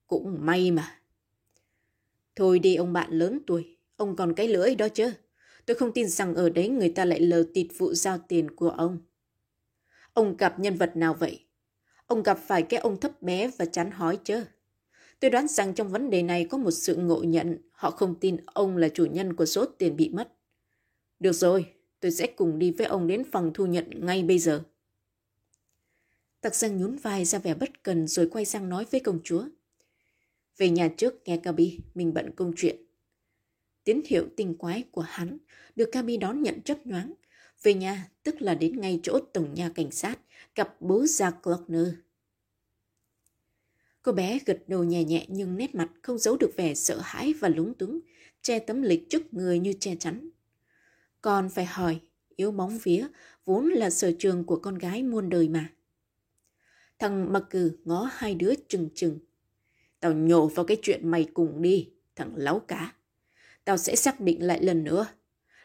Cũng 0.08 0.38
may 0.46 0.72
mà. 0.72 1.00
Thôi 2.36 2.60
đi 2.60 2.76
ông 2.76 2.94
bạn 2.94 3.12
lớn 3.12 3.40
tuổi, 3.48 3.78
ông 3.96 4.16
còn 4.16 4.34
cái 4.34 4.48
lưỡi 4.48 4.76
đó 4.76 4.90
chứ. 4.90 5.14
Tôi 5.66 5.76
không 5.76 5.92
tin 5.92 6.08
rằng 6.08 6.36
ở 6.36 6.50
đấy 6.50 6.70
người 6.70 6.90
ta 6.90 7.06
lại 7.06 7.20
lờ 7.20 7.44
tịt 7.54 7.68
vụ 7.78 7.94
giao 7.94 8.18
tiền 8.28 8.56
của 8.56 8.70
ông. 8.70 8.98
Ông 10.14 10.38
gặp 10.38 10.60
nhân 10.60 10.76
vật 10.76 10.98
nào 10.98 11.14
vậy? 11.14 11.46
Ông 12.06 12.24
gặp 12.24 12.40
phải 12.48 12.64
cái 12.64 12.80
ông 12.80 13.00
thấp 13.00 13.22
bé 13.22 13.52
và 13.58 13.66
chán 13.66 13.92
hói 13.92 14.18
chứ? 14.24 14.44
Tôi 15.20 15.32
đoán 15.32 15.48
rằng 15.48 15.74
trong 15.74 15.90
vấn 15.90 16.10
đề 16.10 16.24
này 16.24 16.46
có 16.50 16.58
một 16.58 16.72
sự 16.72 16.96
ngộ 16.96 17.24
nhận. 17.24 17.58
Họ 17.72 17.92
không 17.92 18.16
tin 18.20 18.38
ông 18.46 18.78
là 18.78 18.90
chủ 18.90 19.06
nhân 19.06 19.36
của 19.36 19.46
số 19.46 19.66
tiền 19.66 19.96
bị 19.96 20.10
mất. 20.10 20.34
Được 21.20 21.32
rồi, 21.32 21.66
tôi 22.00 22.12
sẽ 22.12 22.28
cùng 22.28 22.60
đi 22.60 22.72
với 22.72 22.88
ông 22.88 23.08
đến 23.08 23.24
phòng 23.32 23.52
thu 23.54 23.66
nhận 23.66 24.06
ngay 24.06 24.24
bây 24.24 24.40
giờ. 24.40 24.64
Tặc 26.42 26.56
dân 26.56 26.78
nhún 26.78 26.96
vai 26.96 27.26
ra 27.26 27.40
vẻ 27.40 27.54
bất 27.54 27.84
cần 27.84 28.08
rồi 28.08 28.28
quay 28.32 28.46
sang 28.46 28.70
nói 28.70 28.86
với 28.92 29.00
công 29.00 29.20
chúa. 29.24 29.44
Về 30.58 30.70
nhà 30.70 30.90
trước 30.98 31.14
nghe 31.26 31.38
Kabi, 31.38 31.80
mình 31.94 32.14
bận 32.14 32.32
công 32.36 32.54
chuyện. 32.58 32.76
Tín 33.84 34.02
hiệu 34.06 34.28
tinh 34.38 34.58
quái 34.58 34.84
của 34.92 35.02
hắn 35.02 35.38
được 35.76 35.90
Kami 35.92 36.18
đón 36.18 36.42
nhận 36.42 36.62
chấp 36.62 36.88
nhoáng. 36.88 37.14
Về 37.64 37.74
nhà, 37.74 38.10
tức 38.24 38.42
là 38.42 38.56
đến 38.56 38.82
ngay 38.82 39.00
chỗ 39.04 39.20
tổng 39.34 39.54
nhà 39.54 39.70
cảnh 39.76 39.92
sát, 39.92 40.20
gặp 40.56 40.76
bố 40.80 41.06
già 41.06 41.32
Glockner. 41.44 41.88
Cô 44.02 44.12
bé 44.12 44.40
gật 44.46 44.64
đầu 44.68 44.84
nhẹ 44.84 45.04
nhẹ 45.04 45.26
nhưng 45.30 45.58
nét 45.58 45.76
mặt 45.76 45.90
không 46.02 46.18
giấu 46.18 46.38
được 46.38 46.52
vẻ 46.58 46.74
sợ 46.74 47.00
hãi 47.04 47.34
và 47.40 47.50
lúng 47.50 47.74
túng, 47.74 48.00
che 48.42 48.60
tấm 48.60 48.82
lịch 48.82 49.10
trước 49.10 49.34
người 49.34 49.60
như 49.60 49.74
che 49.80 49.96
chắn. 49.96 50.30
Còn 51.22 51.50
phải 51.50 51.66
hỏi, 51.66 52.00
yếu 52.36 52.52
bóng 52.52 52.78
vía 52.84 53.08
vốn 53.46 53.66
là 53.66 53.90
sở 53.90 54.12
trường 54.20 54.44
của 54.44 54.56
con 54.56 54.78
gái 54.78 55.04
muôn 55.04 55.30
đời 55.30 55.50
mà. 55.50 55.74
Thằng 57.00 57.34
mặc 57.34 57.44
cử 57.50 57.78
ngó 57.86 58.10
hai 58.14 58.36
đứa 58.36 58.54
chừng 58.68 58.90
chừng. 58.96 59.20
Tao 60.00 60.14
nhổ 60.14 60.48
vào 60.48 60.66
cái 60.66 60.78
chuyện 60.82 61.12
mày 61.12 61.28
cùng 61.34 61.62
đi, 61.62 61.90
thằng 62.16 62.34
láo 62.36 62.60
cá. 62.60 62.94
Tao 63.64 63.78
sẽ 63.78 63.96
xác 63.96 64.20
định 64.20 64.44
lại 64.44 64.64
lần 64.64 64.84
nữa 64.84 65.08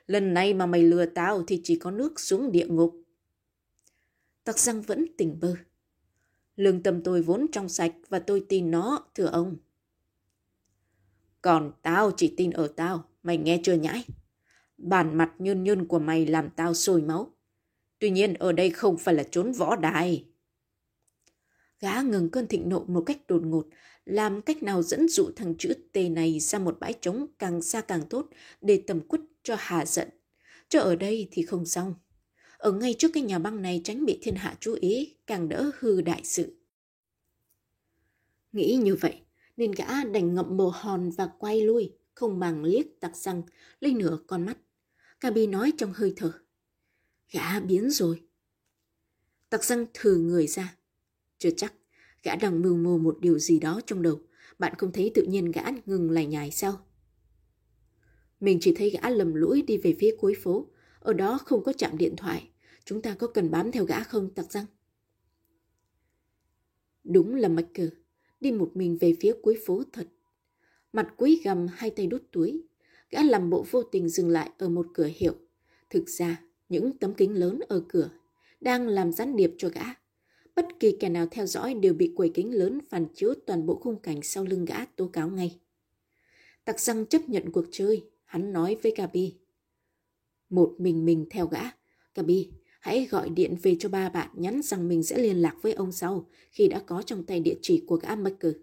Lần 0.06 0.34
này 0.34 0.54
mà 0.54 0.66
mày 0.66 0.82
lừa 0.82 1.06
tao 1.06 1.42
thì 1.46 1.60
chỉ 1.64 1.78
có 1.78 1.90
nước 1.90 2.20
xuống 2.20 2.52
địa 2.52 2.66
ngục. 2.66 3.02
Tặc 4.44 4.58
răng 4.58 4.82
vẫn 4.82 5.06
tỉnh 5.18 5.40
bơ. 5.40 5.54
Lương 6.56 6.82
tâm 6.82 7.02
tôi 7.02 7.22
vốn 7.22 7.46
trong 7.52 7.68
sạch 7.68 7.92
và 8.08 8.18
tôi 8.18 8.46
tin 8.48 8.70
nó, 8.70 9.06
thưa 9.14 9.26
ông. 9.26 9.56
Còn 11.42 11.72
tao 11.82 12.10
chỉ 12.16 12.34
tin 12.36 12.50
ở 12.50 12.68
tao, 12.76 13.08
mày 13.22 13.36
nghe 13.36 13.60
chưa 13.64 13.74
nhãi? 13.74 14.04
Bản 14.78 15.18
mặt 15.18 15.32
nhơn 15.38 15.64
nhơn 15.64 15.86
của 15.86 15.98
mày 15.98 16.26
làm 16.26 16.50
tao 16.50 16.74
sôi 16.74 17.02
máu. 17.02 17.30
Tuy 17.98 18.10
nhiên 18.10 18.34
ở 18.34 18.52
đây 18.52 18.70
không 18.70 18.98
phải 18.98 19.14
là 19.14 19.22
trốn 19.30 19.52
võ 19.52 19.76
đài. 19.76 20.24
Gã 21.80 22.00
ngừng 22.00 22.30
cơn 22.30 22.46
thịnh 22.46 22.68
nộ 22.68 22.84
một 22.84 23.02
cách 23.06 23.18
đột 23.28 23.42
ngột, 23.42 23.66
làm 24.06 24.42
cách 24.42 24.62
nào 24.62 24.82
dẫn 24.82 25.08
dụ 25.08 25.30
thằng 25.36 25.54
chữ 25.58 25.74
T 25.92 25.96
này 26.10 26.40
ra 26.40 26.58
một 26.58 26.76
bãi 26.80 26.92
trống 26.92 27.26
càng 27.38 27.62
xa 27.62 27.80
càng 27.80 28.08
tốt 28.10 28.28
để 28.60 28.82
tầm 28.86 29.00
quất 29.00 29.20
cho 29.42 29.56
hà 29.58 29.86
giận. 29.86 30.08
Cho 30.68 30.80
ở 30.80 30.96
đây 30.96 31.28
thì 31.30 31.42
không 31.42 31.66
xong. 31.66 31.94
Ở 32.58 32.72
ngay 32.72 32.94
trước 32.98 33.10
cái 33.14 33.22
nhà 33.22 33.38
băng 33.38 33.62
này 33.62 33.80
tránh 33.84 34.04
bị 34.04 34.18
thiên 34.22 34.34
hạ 34.34 34.56
chú 34.60 34.76
ý, 34.80 35.16
càng 35.26 35.48
đỡ 35.48 35.70
hư 35.78 36.00
đại 36.00 36.20
sự. 36.24 36.56
Nghĩ 38.52 38.78
như 38.82 38.94
vậy, 38.94 39.20
nên 39.56 39.72
gã 39.72 40.04
đành 40.04 40.34
ngậm 40.34 40.56
bồ 40.56 40.68
hòn 40.68 41.10
và 41.10 41.28
quay 41.38 41.60
lui, 41.62 41.92
không 42.14 42.38
màng 42.38 42.64
liếc 42.64 42.86
tặc 43.00 43.16
răng, 43.16 43.42
lấy 43.80 43.94
nửa 43.94 44.18
con 44.26 44.46
mắt. 44.46 44.58
Cabi 45.20 45.46
nói 45.46 45.72
trong 45.78 45.92
hơi 45.92 46.12
thở. 46.16 46.32
Gã 47.32 47.60
biến 47.60 47.90
rồi. 47.90 48.22
Tặc 49.48 49.64
răng 49.64 49.86
thử 49.94 50.16
người 50.16 50.46
ra. 50.46 50.76
Chưa 51.38 51.50
chắc, 51.56 51.72
gã 52.26 52.36
đang 52.36 52.62
mưu 52.62 52.76
mô 52.76 52.98
một 52.98 53.18
điều 53.20 53.38
gì 53.38 53.58
đó 53.58 53.80
trong 53.86 54.02
đầu. 54.02 54.20
Bạn 54.58 54.74
không 54.78 54.92
thấy 54.92 55.10
tự 55.14 55.22
nhiên 55.22 55.50
gã 55.50 55.62
ngừng 55.86 56.10
lải 56.10 56.26
nhải 56.26 56.50
sao? 56.50 56.78
Mình 58.40 58.58
chỉ 58.60 58.74
thấy 58.74 58.90
gã 58.90 59.10
lầm 59.10 59.34
lũi 59.34 59.62
đi 59.62 59.76
về 59.76 59.96
phía 59.98 60.16
cuối 60.20 60.34
phố. 60.42 60.66
Ở 61.00 61.12
đó 61.12 61.38
không 61.38 61.64
có 61.64 61.72
chạm 61.72 61.98
điện 61.98 62.14
thoại. 62.16 62.50
Chúng 62.84 63.02
ta 63.02 63.14
có 63.14 63.26
cần 63.26 63.50
bám 63.50 63.72
theo 63.72 63.84
gã 63.84 64.02
không, 64.02 64.30
tặc 64.34 64.52
răng? 64.52 64.64
Đúng 67.04 67.34
là 67.34 67.48
mạch 67.48 67.68
cờ. 67.74 67.90
Đi 68.40 68.52
một 68.52 68.70
mình 68.74 68.98
về 69.00 69.14
phía 69.20 69.34
cuối 69.42 69.58
phố 69.66 69.82
thật. 69.92 70.06
Mặt 70.92 71.14
quý 71.16 71.40
gầm 71.44 71.66
hai 71.74 71.90
tay 71.90 72.06
đút 72.06 72.22
túi. 72.32 72.62
Gã 73.10 73.22
làm 73.22 73.50
bộ 73.50 73.66
vô 73.70 73.82
tình 73.82 74.08
dừng 74.08 74.28
lại 74.28 74.50
ở 74.58 74.68
một 74.68 74.86
cửa 74.94 75.10
hiệu. 75.14 75.34
Thực 75.90 76.08
ra, 76.08 76.42
những 76.68 76.98
tấm 76.98 77.14
kính 77.14 77.34
lớn 77.34 77.60
ở 77.68 77.84
cửa 77.88 78.10
đang 78.60 78.88
làm 78.88 79.12
gián 79.12 79.36
điệp 79.36 79.50
cho 79.58 79.68
gã. 79.68 79.84
Bất 80.56 80.66
kỳ 80.80 80.96
kẻ 81.00 81.08
nào 81.08 81.26
theo 81.30 81.46
dõi 81.46 81.74
đều 81.74 81.94
bị 81.94 82.12
quầy 82.16 82.30
kính 82.34 82.54
lớn 82.54 82.80
phản 82.88 83.06
chiếu 83.14 83.34
toàn 83.46 83.66
bộ 83.66 83.74
khung 83.74 84.00
cảnh 84.00 84.22
sau 84.22 84.44
lưng 84.44 84.64
gã 84.64 84.84
tố 84.84 85.08
cáo 85.08 85.28
ngay. 85.28 85.58
Tặc 86.64 86.80
răng 86.80 87.06
chấp 87.06 87.28
nhận 87.28 87.52
cuộc 87.52 87.64
chơi, 87.70 88.04
hắn 88.24 88.52
nói 88.52 88.76
với 88.82 88.92
Gabi. 88.96 89.36
Một 90.50 90.74
mình 90.78 91.04
mình 91.04 91.26
theo 91.30 91.46
gã. 91.46 91.60
Gabi, 92.14 92.50
hãy 92.80 93.06
gọi 93.06 93.30
điện 93.30 93.56
về 93.62 93.76
cho 93.80 93.88
ba 93.88 94.08
bạn 94.08 94.30
nhắn 94.34 94.62
rằng 94.62 94.88
mình 94.88 95.02
sẽ 95.02 95.18
liên 95.18 95.36
lạc 95.36 95.56
với 95.62 95.72
ông 95.72 95.92
sau 95.92 96.28
khi 96.50 96.68
đã 96.68 96.82
có 96.86 97.02
trong 97.02 97.24
tay 97.24 97.40
địa 97.40 97.56
chỉ 97.62 97.84
của 97.86 97.96
gã 97.96 98.16
Michael. 98.16 98.54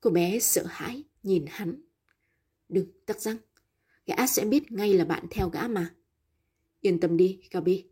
Cô 0.00 0.10
bé 0.10 0.38
sợ 0.38 0.64
hãi, 0.66 1.04
nhìn 1.22 1.44
hắn. 1.48 1.82
Đừng, 2.68 2.86
tắc 3.06 3.20
răng. 3.20 3.36
Gã 4.06 4.26
sẽ 4.26 4.44
biết 4.44 4.72
ngay 4.72 4.94
là 4.94 5.04
bạn 5.04 5.26
theo 5.30 5.48
gã 5.48 5.68
mà. 5.68 5.94
Yên 6.80 7.00
tâm 7.00 7.16
đi, 7.16 7.40
Gabi. 7.50 7.87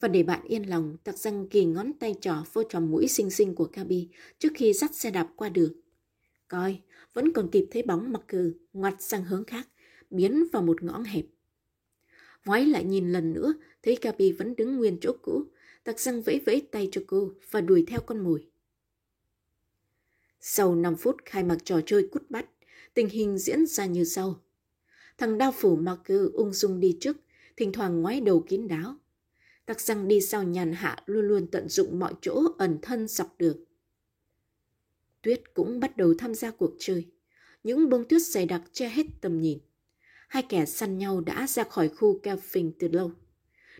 Và 0.00 0.08
để 0.08 0.22
bạn 0.22 0.44
yên 0.44 0.62
lòng, 0.62 0.96
tặc 1.04 1.18
răng 1.18 1.48
kỳ 1.48 1.64
ngón 1.64 1.92
tay 1.92 2.14
trỏ 2.20 2.34
vô 2.52 2.62
tròm 2.68 2.90
mũi 2.90 3.08
xinh 3.08 3.30
xinh 3.30 3.54
của 3.54 3.68
Gabi 3.72 4.08
trước 4.38 4.48
khi 4.54 4.72
dắt 4.72 4.94
xe 4.94 5.10
đạp 5.10 5.28
qua 5.36 5.48
đường. 5.48 5.72
Coi, 6.48 6.80
vẫn 7.14 7.32
còn 7.32 7.50
kịp 7.50 7.66
thấy 7.70 7.82
bóng 7.82 8.12
mặc 8.12 8.22
cừ 8.28 8.54
ngoặt 8.72 8.94
sang 8.98 9.24
hướng 9.24 9.44
khác, 9.44 9.68
biến 10.10 10.44
vào 10.52 10.62
một 10.62 10.82
ngõ 10.82 10.98
hẹp. 10.98 11.24
Ngoái 12.44 12.66
lại 12.66 12.84
nhìn 12.84 13.12
lần 13.12 13.32
nữa, 13.32 13.54
thấy 13.82 13.98
Gabi 14.02 14.32
vẫn 14.32 14.56
đứng 14.56 14.76
nguyên 14.76 14.98
chỗ 15.00 15.12
cũ, 15.22 15.44
tặc 15.84 16.00
răng 16.00 16.22
vẫy 16.22 16.40
vẫy 16.46 16.60
tay 16.70 16.88
cho 16.92 17.00
cô 17.06 17.32
và 17.50 17.60
đuổi 17.60 17.84
theo 17.86 18.00
con 18.00 18.24
mồi. 18.24 18.46
Sau 20.40 20.74
5 20.74 20.96
phút 20.96 21.16
khai 21.24 21.44
mạc 21.44 21.56
trò 21.64 21.80
chơi 21.86 22.08
cút 22.08 22.30
bắt, 22.30 22.46
tình 22.94 23.08
hình 23.08 23.38
diễn 23.38 23.66
ra 23.66 23.86
như 23.86 24.04
sau. 24.04 24.40
Thằng 25.18 25.38
đao 25.38 25.52
phủ 25.52 25.76
Marker 25.76 26.20
ung 26.32 26.52
dung 26.52 26.80
đi 26.80 26.96
trước, 27.00 27.16
thỉnh 27.56 27.72
thoảng 27.72 28.02
ngoái 28.02 28.20
đầu 28.20 28.44
kín 28.48 28.68
đáo. 28.68 28.96
Các 29.66 29.80
răng 29.80 30.08
đi 30.08 30.20
sau 30.20 30.42
nhàn 30.42 30.72
hạ 30.72 30.96
luôn 31.06 31.28
luôn 31.28 31.46
tận 31.46 31.68
dụng 31.68 31.98
mọi 31.98 32.14
chỗ 32.20 32.44
ẩn 32.58 32.78
thân 32.82 33.08
dọc 33.08 33.34
đường. 33.38 33.64
Tuyết 35.22 35.54
cũng 35.54 35.80
bắt 35.80 35.96
đầu 35.96 36.14
tham 36.18 36.34
gia 36.34 36.50
cuộc 36.50 36.74
chơi. 36.78 37.06
Những 37.64 37.88
bông 37.88 38.08
tuyết 38.08 38.22
dày 38.22 38.46
đặc 38.46 38.62
che 38.72 38.88
hết 38.88 39.06
tầm 39.20 39.40
nhìn. 39.40 39.58
Hai 40.28 40.42
kẻ 40.48 40.66
săn 40.66 40.98
nhau 40.98 41.20
đã 41.20 41.46
ra 41.46 41.64
khỏi 41.64 41.88
khu 41.88 42.18
keo 42.18 42.36
phình 42.36 42.72
từ 42.78 42.88
lâu. 42.88 43.12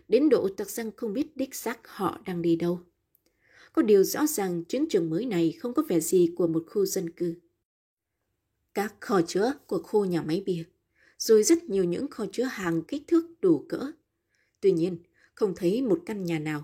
Đến 0.07 0.29
độ 0.29 0.49
tặc 0.57 0.69
răng 0.69 0.91
không 0.95 1.13
biết 1.13 1.37
đích 1.37 1.55
xác 1.55 1.87
họ 1.87 2.21
đang 2.25 2.41
đi 2.41 2.55
đâu. 2.55 2.79
Có 3.73 3.81
điều 3.81 4.03
rõ 4.03 4.27
ràng 4.27 4.63
chiến 4.63 4.85
trường 4.89 5.09
mới 5.09 5.25
này 5.25 5.51
không 5.59 5.73
có 5.73 5.83
vẻ 5.89 5.99
gì 5.99 6.33
của 6.35 6.47
một 6.47 6.63
khu 6.67 6.85
dân 6.85 7.09
cư. 7.09 7.35
Các 8.73 8.95
kho 8.99 9.21
chứa 9.21 9.53
của 9.67 9.79
khu 9.83 10.05
nhà 10.05 10.21
máy 10.21 10.43
bia, 10.45 10.63
rồi 11.17 11.43
rất 11.43 11.63
nhiều 11.63 11.83
những 11.83 12.07
kho 12.07 12.25
chứa 12.31 12.43
hàng 12.43 12.81
kích 12.87 13.03
thước 13.07 13.41
đủ 13.41 13.65
cỡ. 13.69 13.91
Tuy 14.61 14.71
nhiên, 14.71 14.97
không 15.37 15.53
thấy 15.55 15.81
một 15.81 15.99
căn 16.05 16.23
nhà 16.23 16.39
nào. 16.39 16.63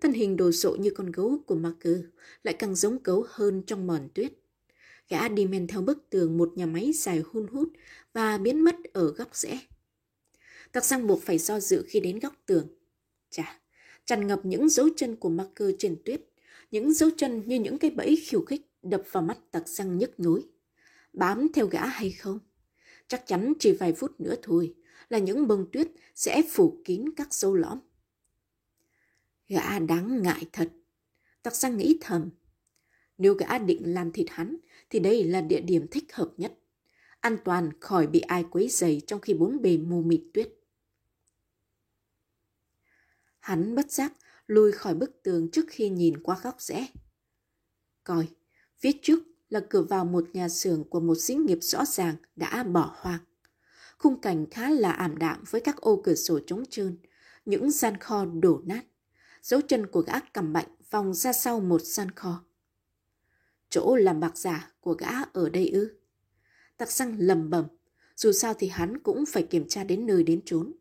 Thân 0.00 0.12
hình 0.12 0.36
đồ 0.36 0.52
sộ 0.52 0.76
như 0.76 0.90
con 0.90 1.12
gấu 1.12 1.38
của 1.46 1.54
Marker 1.54 1.96
lại 2.42 2.54
càng 2.58 2.74
giống 2.74 2.98
gấu 3.04 3.26
hơn 3.28 3.62
trong 3.66 3.86
mòn 3.86 4.08
tuyết. 4.14 4.32
Gã 5.08 5.28
đi 5.28 5.46
men 5.46 5.66
theo 5.66 5.82
bức 5.82 6.10
tường 6.10 6.38
một 6.38 6.52
nhà 6.56 6.66
máy 6.66 6.92
dài 6.94 7.22
hun 7.32 7.46
hút 7.46 7.68
và 8.12 8.38
biến 8.38 8.64
mất 8.64 8.76
ở 8.92 9.12
góc 9.12 9.36
rẽ. 9.36 9.60
Tặc 10.72 10.84
sang 10.84 11.06
buộc 11.06 11.22
phải 11.22 11.38
do 11.38 11.60
dự 11.60 11.84
khi 11.88 12.00
đến 12.00 12.18
góc 12.18 12.34
tường. 12.46 12.66
Chà, 13.30 13.60
tràn 14.04 14.26
ngập 14.26 14.40
những 14.44 14.68
dấu 14.68 14.88
chân 14.96 15.16
của 15.16 15.28
Marker 15.28 15.68
trên 15.78 15.96
tuyết, 16.04 16.20
những 16.70 16.92
dấu 16.92 17.10
chân 17.16 17.42
như 17.46 17.60
những 17.60 17.78
cái 17.78 17.90
bẫy 17.90 18.16
khiêu 18.16 18.44
khích 18.44 18.60
đập 18.82 19.02
vào 19.12 19.22
mắt 19.22 19.38
tặc 19.50 19.68
răng 19.68 19.98
nhức 19.98 20.20
nhối. 20.20 20.44
Bám 21.12 21.48
theo 21.54 21.66
gã 21.66 21.86
hay 21.86 22.10
không? 22.10 22.38
Chắc 23.08 23.26
chắn 23.26 23.52
chỉ 23.58 23.72
vài 23.72 23.92
phút 23.92 24.20
nữa 24.20 24.34
thôi 24.42 24.74
là 25.12 25.18
những 25.18 25.48
bông 25.48 25.66
tuyết 25.72 25.88
sẽ 26.14 26.42
phủ 26.50 26.82
kín 26.84 27.04
các 27.16 27.28
sâu 27.30 27.54
lõm. 27.54 27.78
Gã 29.48 29.78
đáng 29.78 30.22
ngại 30.22 30.46
thật. 30.52 30.72
Tặc 31.42 31.54
Sang 31.54 31.76
nghĩ 31.76 31.98
thầm. 32.00 32.30
Nếu 33.18 33.34
gã 33.34 33.58
định 33.58 33.94
làm 33.94 34.12
thịt 34.12 34.26
hắn 34.30 34.56
thì 34.90 34.98
đây 34.98 35.24
là 35.24 35.40
địa 35.40 35.60
điểm 35.60 35.86
thích 35.90 36.14
hợp 36.14 36.32
nhất. 36.36 36.58
An 37.20 37.38
toàn 37.44 37.70
khỏi 37.80 38.06
bị 38.06 38.20
ai 38.20 38.44
quấy 38.50 38.68
dày 38.68 39.00
trong 39.06 39.20
khi 39.20 39.34
bốn 39.34 39.62
bề 39.62 39.76
mù 39.76 40.02
mịt 40.02 40.22
tuyết. 40.34 40.52
Hắn 43.38 43.74
bất 43.74 43.90
giác 43.90 44.12
lùi 44.46 44.72
khỏi 44.72 44.94
bức 44.94 45.22
tường 45.22 45.50
trước 45.50 45.64
khi 45.68 45.88
nhìn 45.88 46.22
qua 46.22 46.40
góc 46.42 46.60
rẽ. 46.60 46.86
Coi, 48.04 48.28
phía 48.78 48.92
trước 49.02 49.18
là 49.48 49.60
cửa 49.70 49.82
vào 49.82 50.04
một 50.04 50.24
nhà 50.32 50.48
xưởng 50.48 50.84
của 50.90 51.00
một 51.00 51.14
xí 51.14 51.34
nghiệp 51.34 51.58
rõ 51.60 51.84
ràng 51.84 52.16
đã 52.36 52.62
bỏ 52.62 52.96
hoang. 52.96 53.20
Khung 54.02 54.20
cảnh 54.20 54.46
khá 54.50 54.70
là 54.70 54.92
ảm 54.92 55.18
đạm 55.18 55.44
với 55.50 55.60
các 55.60 55.76
ô 55.76 56.00
cửa 56.04 56.14
sổ 56.14 56.40
trống 56.46 56.64
trơn, 56.70 56.96
những 57.44 57.70
gian 57.70 57.96
kho 57.96 58.24
đổ 58.24 58.60
nát. 58.64 58.84
Dấu 59.42 59.60
chân 59.60 59.86
của 59.86 60.00
gã 60.00 60.20
cầm 60.32 60.52
mạnh 60.52 60.66
vòng 60.90 61.14
ra 61.14 61.32
sau 61.32 61.60
một 61.60 61.82
gian 61.82 62.10
kho. 62.10 62.44
Chỗ 63.70 63.96
làm 63.96 64.20
bạc 64.20 64.38
giả 64.38 64.72
của 64.80 64.92
gã 64.92 65.08
ở 65.32 65.48
đây 65.48 65.68
ư. 65.68 65.96
Tặc 66.76 66.90
xăng 66.90 67.16
lầm 67.18 67.50
bầm, 67.50 67.64
dù 68.16 68.32
sao 68.32 68.54
thì 68.54 68.68
hắn 68.68 68.98
cũng 68.98 69.26
phải 69.26 69.42
kiểm 69.42 69.68
tra 69.68 69.84
đến 69.84 70.06
nơi 70.06 70.22
đến 70.22 70.40
trốn. 70.44 70.72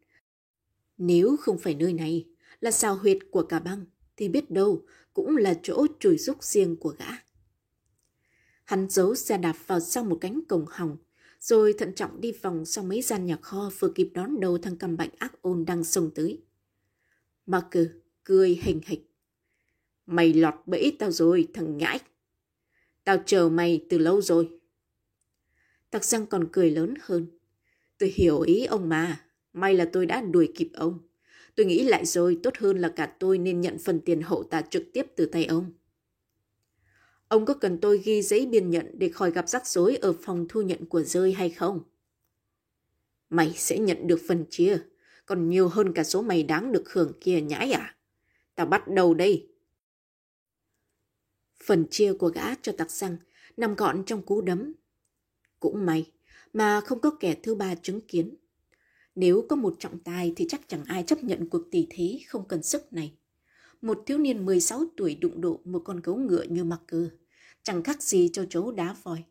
Nếu 0.97 1.37
không 1.39 1.57
phải 1.57 1.75
nơi 1.75 1.93
này, 1.93 2.27
là 2.59 2.71
sao 2.71 2.95
huyệt 2.95 3.17
của 3.31 3.43
cả 3.43 3.59
băng, 3.59 3.85
thì 4.17 4.29
biết 4.29 4.51
đâu 4.51 4.85
cũng 5.13 5.37
là 5.37 5.53
chỗ 5.63 5.87
chùi 5.99 6.17
rúc 6.17 6.43
riêng 6.43 6.75
của 6.75 6.95
gã. 6.99 7.11
Hắn 8.63 8.89
giấu 8.89 9.15
xe 9.15 9.37
đạp 9.37 9.55
vào 9.67 9.79
sau 9.79 10.03
một 10.03 10.17
cánh 10.21 10.41
cổng 10.49 10.65
hỏng, 10.69 10.97
rồi 11.41 11.74
thận 11.77 11.93
trọng 11.95 12.21
đi 12.21 12.31
vòng 12.41 12.65
sau 12.65 12.83
mấy 12.83 13.01
gian 13.01 13.25
nhà 13.25 13.38
kho 13.41 13.71
vừa 13.79 13.89
kịp 13.95 14.10
đón 14.13 14.39
đầu 14.39 14.57
thằng 14.57 14.77
cầm 14.77 14.98
bệnh 14.98 15.10
ác 15.17 15.41
ôn 15.41 15.65
đang 15.65 15.83
xông 15.83 16.12
tới. 16.15 16.41
Marker 17.45 17.88
cười 18.24 18.60
hình 18.62 18.81
hịch. 18.86 19.12
Mày 20.05 20.33
lọt 20.33 20.53
bẫy 20.65 20.95
tao 21.00 21.12
rồi, 21.12 21.48
thằng 21.53 21.77
nhãi. 21.77 22.00
Tao 23.03 23.24
chờ 23.25 23.50
mày 23.50 23.86
từ 23.89 23.98
lâu 23.98 24.21
rồi. 24.21 24.50
Tạc 25.89 26.05
răng 26.05 26.25
còn 26.27 26.48
cười 26.51 26.71
lớn 26.71 26.93
hơn. 27.01 27.27
Tôi 27.98 28.10
hiểu 28.15 28.39
ý 28.41 28.65
ông 28.65 28.89
mà, 28.89 29.25
may 29.53 29.74
là 29.74 29.89
tôi 29.93 30.05
đã 30.05 30.21
đuổi 30.21 30.51
kịp 30.55 30.69
ông. 30.74 31.00
Tôi 31.55 31.65
nghĩ 31.65 31.83
lại 31.83 32.05
rồi, 32.05 32.39
tốt 32.43 32.57
hơn 32.57 32.77
là 32.77 32.89
cả 32.89 33.15
tôi 33.19 33.38
nên 33.38 33.62
nhận 33.62 33.77
phần 33.79 34.00
tiền 34.05 34.21
hậu 34.21 34.43
tạ 34.43 34.62
trực 34.62 34.83
tiếp 34.93 35.05
từ 35.15 35.25
tay 35.25 35.45
ông. 35.45 35.71
Ông 37.31 37.45
có 37.45 37.53
cần 37.53 37.77
tôi 37.81 37.97
ghi 37.97 38.21
giấy 38.21 38.45
biên 38.45 38.69
nhận 38.69 38.91
để 38.93 39.09
khỏi 39.09 39.31
gặp 39.31 39.50
rắc 39.50 39.67
rối 39.67 39.95
ở 39.95 40.13
phòng 40.21 40.45
thu 40.50 40.61
nhận 40.61 40.85
của 40.85 41.01
rơi 41.01 41.33
hay 41.33 41.50
không? 41.50 41.79
Mày 43.29 43.53
sẽ 43.57 43.79
nhận 43.79 44.07
được 44.07 44.19
phần 44.27 44.45
chia, 44.50 44.77
còn 45.25 45.50
nhiều 45.50 45.67
hơn 45.67 45.93
cả 45.93 46.03
số 46.03 46.21
mày 46.21 46.43
đáng 46.43 46.71
được 46.71 46.93
hưởng 46.93 47.13
kia 47.21 47.41
nhãi 47.41 47.71
à? 47.71 47.95
Tao 48.55 48.65
bắt 48.65 48.83
đầu 48.88 49.13
đây. 49.13 49.47
Phần 51.63 51.85
chia 51.89 52.13
của 52.13 52.27
gã 52.27 52.55
cho 52.55 52.71
tặc 52.71 52.91
xăng 52.91 53.17
nằm 53.57 53.75
gọn 53.75 54.03
trong 54.05 54.21
cú 54.21 54.41
đấm. 54.41 54.73
Cũng 55.59 55.85
may 55.85 56.11
mà 56.53 56.81
không 56.81 57.00
có 57.00 57.11
kẻ 57.19 57.35
thứ 57.43 57.55
ba 57.55 57.75
chứng 57.75 58.01
kiến. 58.01 58.35
Nếu 59.15 59.45
có 59.50 59.55
một 59.55 59.75
trọng 59.79 60.00
tài 60.00 60.33
thì 60.35 60.45
chắc 60.50 60.61
chẳng 60.67 60.83
ai 60.85 61.03
chấp 61.03 61.23
nhận 61.23 61.50
cuộc 61.50 61.71
tỷ 61.71 61.88
thí 61.89 62.19
không 62.27 62.47
cần 62.47 62.63
sức 62.63 62.93
này. 62.93 63.13
một 63.81 64.03
thiếu 64.05 64.17
niên 64.17 64.45
16 64.45 64.83
tuổi 64.97 65.15
đụng 65.15 65.41
độ 65.41 65.59
một 65.63 65.81
con 65.85 66.01
gấu 66.01 66.15
ngựa 66.15 66.43
như 66.43 66.63
mặc 66.63 66.81
cơ 66.88 67.09
chẳng 67.63 67.84
khác 67.84 68.03
gì 68.03 68.30
cho 68.34 68.46
chấu 68.50 68.72
đá 68.72 68.96
vòi. 69.03 69.24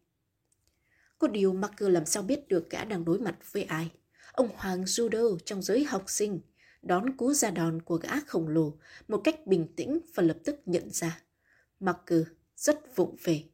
Có 1.19 1.29
điều 1.29 1.53
mặc 1.53 1.73
làm 1.79 2.07
sao 2.07 2.23
biết 2.23 2.49
được 2.49 2.71
gã 2.71 2.85
đang 2.85 3.05
đối 3.05 3.19
mặt 3.19 3.37
với 3.53 3.63
ai. 3.63 3.91
Ông 4.33 4.49
Hoàng 4.57 4.85
Judo 4.85 5.39
trong 5.39 5.63
giới 5.63 5.85
học 5.85 6.05
sinh 6.07 6.41
đón 6.83 7.17
cú 7.17 7.33
ra 7.33 7.51
đòn 7.51 7.83
của 7.83 7.97
gã 7.97 8.21
khổng 8.21 8.49
lồ 8.49 8.77
một 9.09 9.21
cách 9.25 9.47
bình 9.47 9.69
tĩnh 9.77 10.01
và 10.15 10.23
lập 10.23 10.37
tức 10.45 10.61
nhận 10.67 10.91
ra. 10.91 11.23
Mặc 11.81 11.97
rất 12.57 12.97
vụng 12.97 13.17
về. 13.23 13.45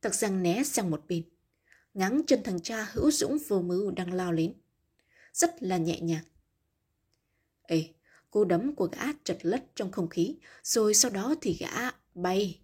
Tặc 0.00 0.14
răng 0.14 0.42
né 0.42 0.62
sang 0.64 0.90
một 0.90 1.04
bên, 1.08 1.22
ngáng 1.94 2.22
chân 2.26 2.42
thằng 2.42 2.60
cha 2.60 2.88
hữu 2.92 3.10
dũng 3.10 3.38
vô 3.48 3.62
mưu 3.62 3.90
đang 3.90 4.12
lao 4.12 4.32
lên. 4.32 4.54
Rất 5.32 5.62
là 5.62 5.76
nhẹ 5.76 6.00
nhàng. 6.00 6.24
Ê, 7.62 7.88
cú 8.30 8.44
đấm 8.44 8.74
của 8.74 8.86
gã 8.86 9.04
chật 9.24 9.38
lất 9.42 9.64
trong 9.74 9.92
không 9.92 10.08
khí, 10.08 10.36
rồi 10.62 10.94
sau 10.94 11.10
đó 11.10 11.34
thì 11.40 11.56
gã 11.60 11.90
bay. 12.14 12.60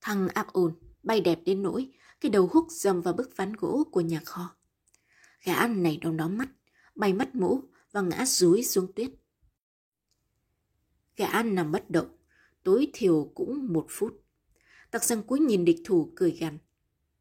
Thằng 0.00 0.28
ác 0.28 0.52
ồn 0.52 0.74
bay 1.02 1.20
đẹp 1.20 1.38
đến 1.44 1.62
nỗi 1.62 1.90
cái 2.20 2.30
đầu 2.30 2.46
húc 2.52 2.66
dầm 2.70 3.02
vào 3.02 3.14
bức 3.14 3.36
ván 3.36 3.52
gỗ 3.52 3.84
của 3.92 4.00
nhà 4.00 4.20
kho. 4.24 4.56
Gã 5.44 5.54
ăn 5.54 5.82
này 5.82 5.96
đau 5.96 6.12
đó 6.12 6.28
mắt, 6.28 6.48
bay 6.94 7.12
mất 7.12 7.34
mũ 7.34 7.62
và 7.92 8.00
ngã 8.00 8.26
rúi 8.26 8.64
xuống 8.64 8.92
tuyết. 8.92 9.10
Gã 11.16 11.26
ăn 11.26 11.54
nằm 11.54 11.72
bất 11.72 11.90
động, 11.90 12.16
tối 12.62 12.90
thiểu 12.92 13.32
cũng 13.34 13.72
một 13.72 13.86
phút. 13.88 14.22
Tặc 14.90 15.04
răng 15.04 15.22
cuối 15.22 15.40
nhìn 15.40 15.64
địch 15.64 15.80
thủ 15.84 16.12
cười 16.16 16.30
gằn. 16.30 16.58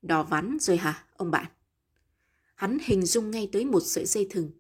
Đỏ 0.02 0.24
vắn 0.24 0.58
rồi 0.62 0.78
hả, 0.78 1.06
ông 1.18 1.32
bạn? 1.32 1.46
Hắn 2.56 2.78
hình 2.84 3.06
dung 3.06 3.32
ngay 3.32 3.50
tới 3.52 3.66
một 3.66 3.80
sợi 3.80 4.06
dây 4.06 4.28
thừng. 4.30 4.52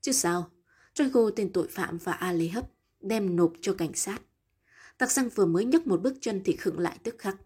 Chứ 0.00 0.12
sao, 0.12 0.50
Troigo 0.94 1.30
tên 1.36 1.52
tội 1.52 1.68
phạm 1.68 1.98
và 1.98 2.12
A 2.12 2.32
Lê 2.32 2.48
Hấp 2.48 2.70
đem 3.00 3.36
nộp 3.36 3.52
cho 3.60 3.74
cảnh 3.74 3.94
sát. 3.94 4.22
Tặc 4.98 5.10
răng 5.10 5.28
vừa 5.28 5.46
mới 5.46 5.64
nhấc 5.64 5.86
một 5.86 6.02
bước 6.02 6.14
chân 6.20 6.42
thì 6.44 6.56
khựng 6.56 6.78
lại 6.78 6.98
tức 7.02 7.14
khắc. 7.18 7.36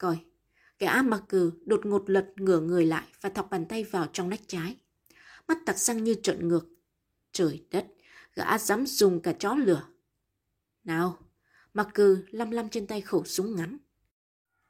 Coi, 0.00 0.18
Gã 0.78 1.02
mặc 1.02 1.22
cừ 1.28 1.52
đột 1.66 1.86
ngột 1.86 2.10
lật 2.10 2.26
ngửa 2.36 2.60
người 2.60 2.86
lại 2.86 3.06
và 3.20 3.28
thọc 3.28 3.50
bàn 3.50 3.66
tay 3.66 3.84
vào 3.84 4.06
trong 4.12 4.28
nách 4.28 4.40
trái. 4.46 4.76
Mắt 5.48 5.58
tặc 5.66 5.78
răng 5.78 6.04
như 6.04 6.14
trợn 6.22 6.48
ngược. 6.48 6.68
Trời 7.32 7.64
đất, 7.70 7.86
gã 8.34 8.58
dám 8.58 8.86
dùng 8.86 9.20
cả 9.20 9.32
chó 9.32 9.54
lửa. 9.54 9.86
Nào, 10.84 11.18
mặc 11.74 11.88
cừ 11.94 12.24
lăm 12.30 12.50
lăm 12.50 12.68
trên 12.68 12.86
tay 12.86 13.00
khẩu 13.00 13.24
súng 13.24 13.56
ngắn. 13.56 13.78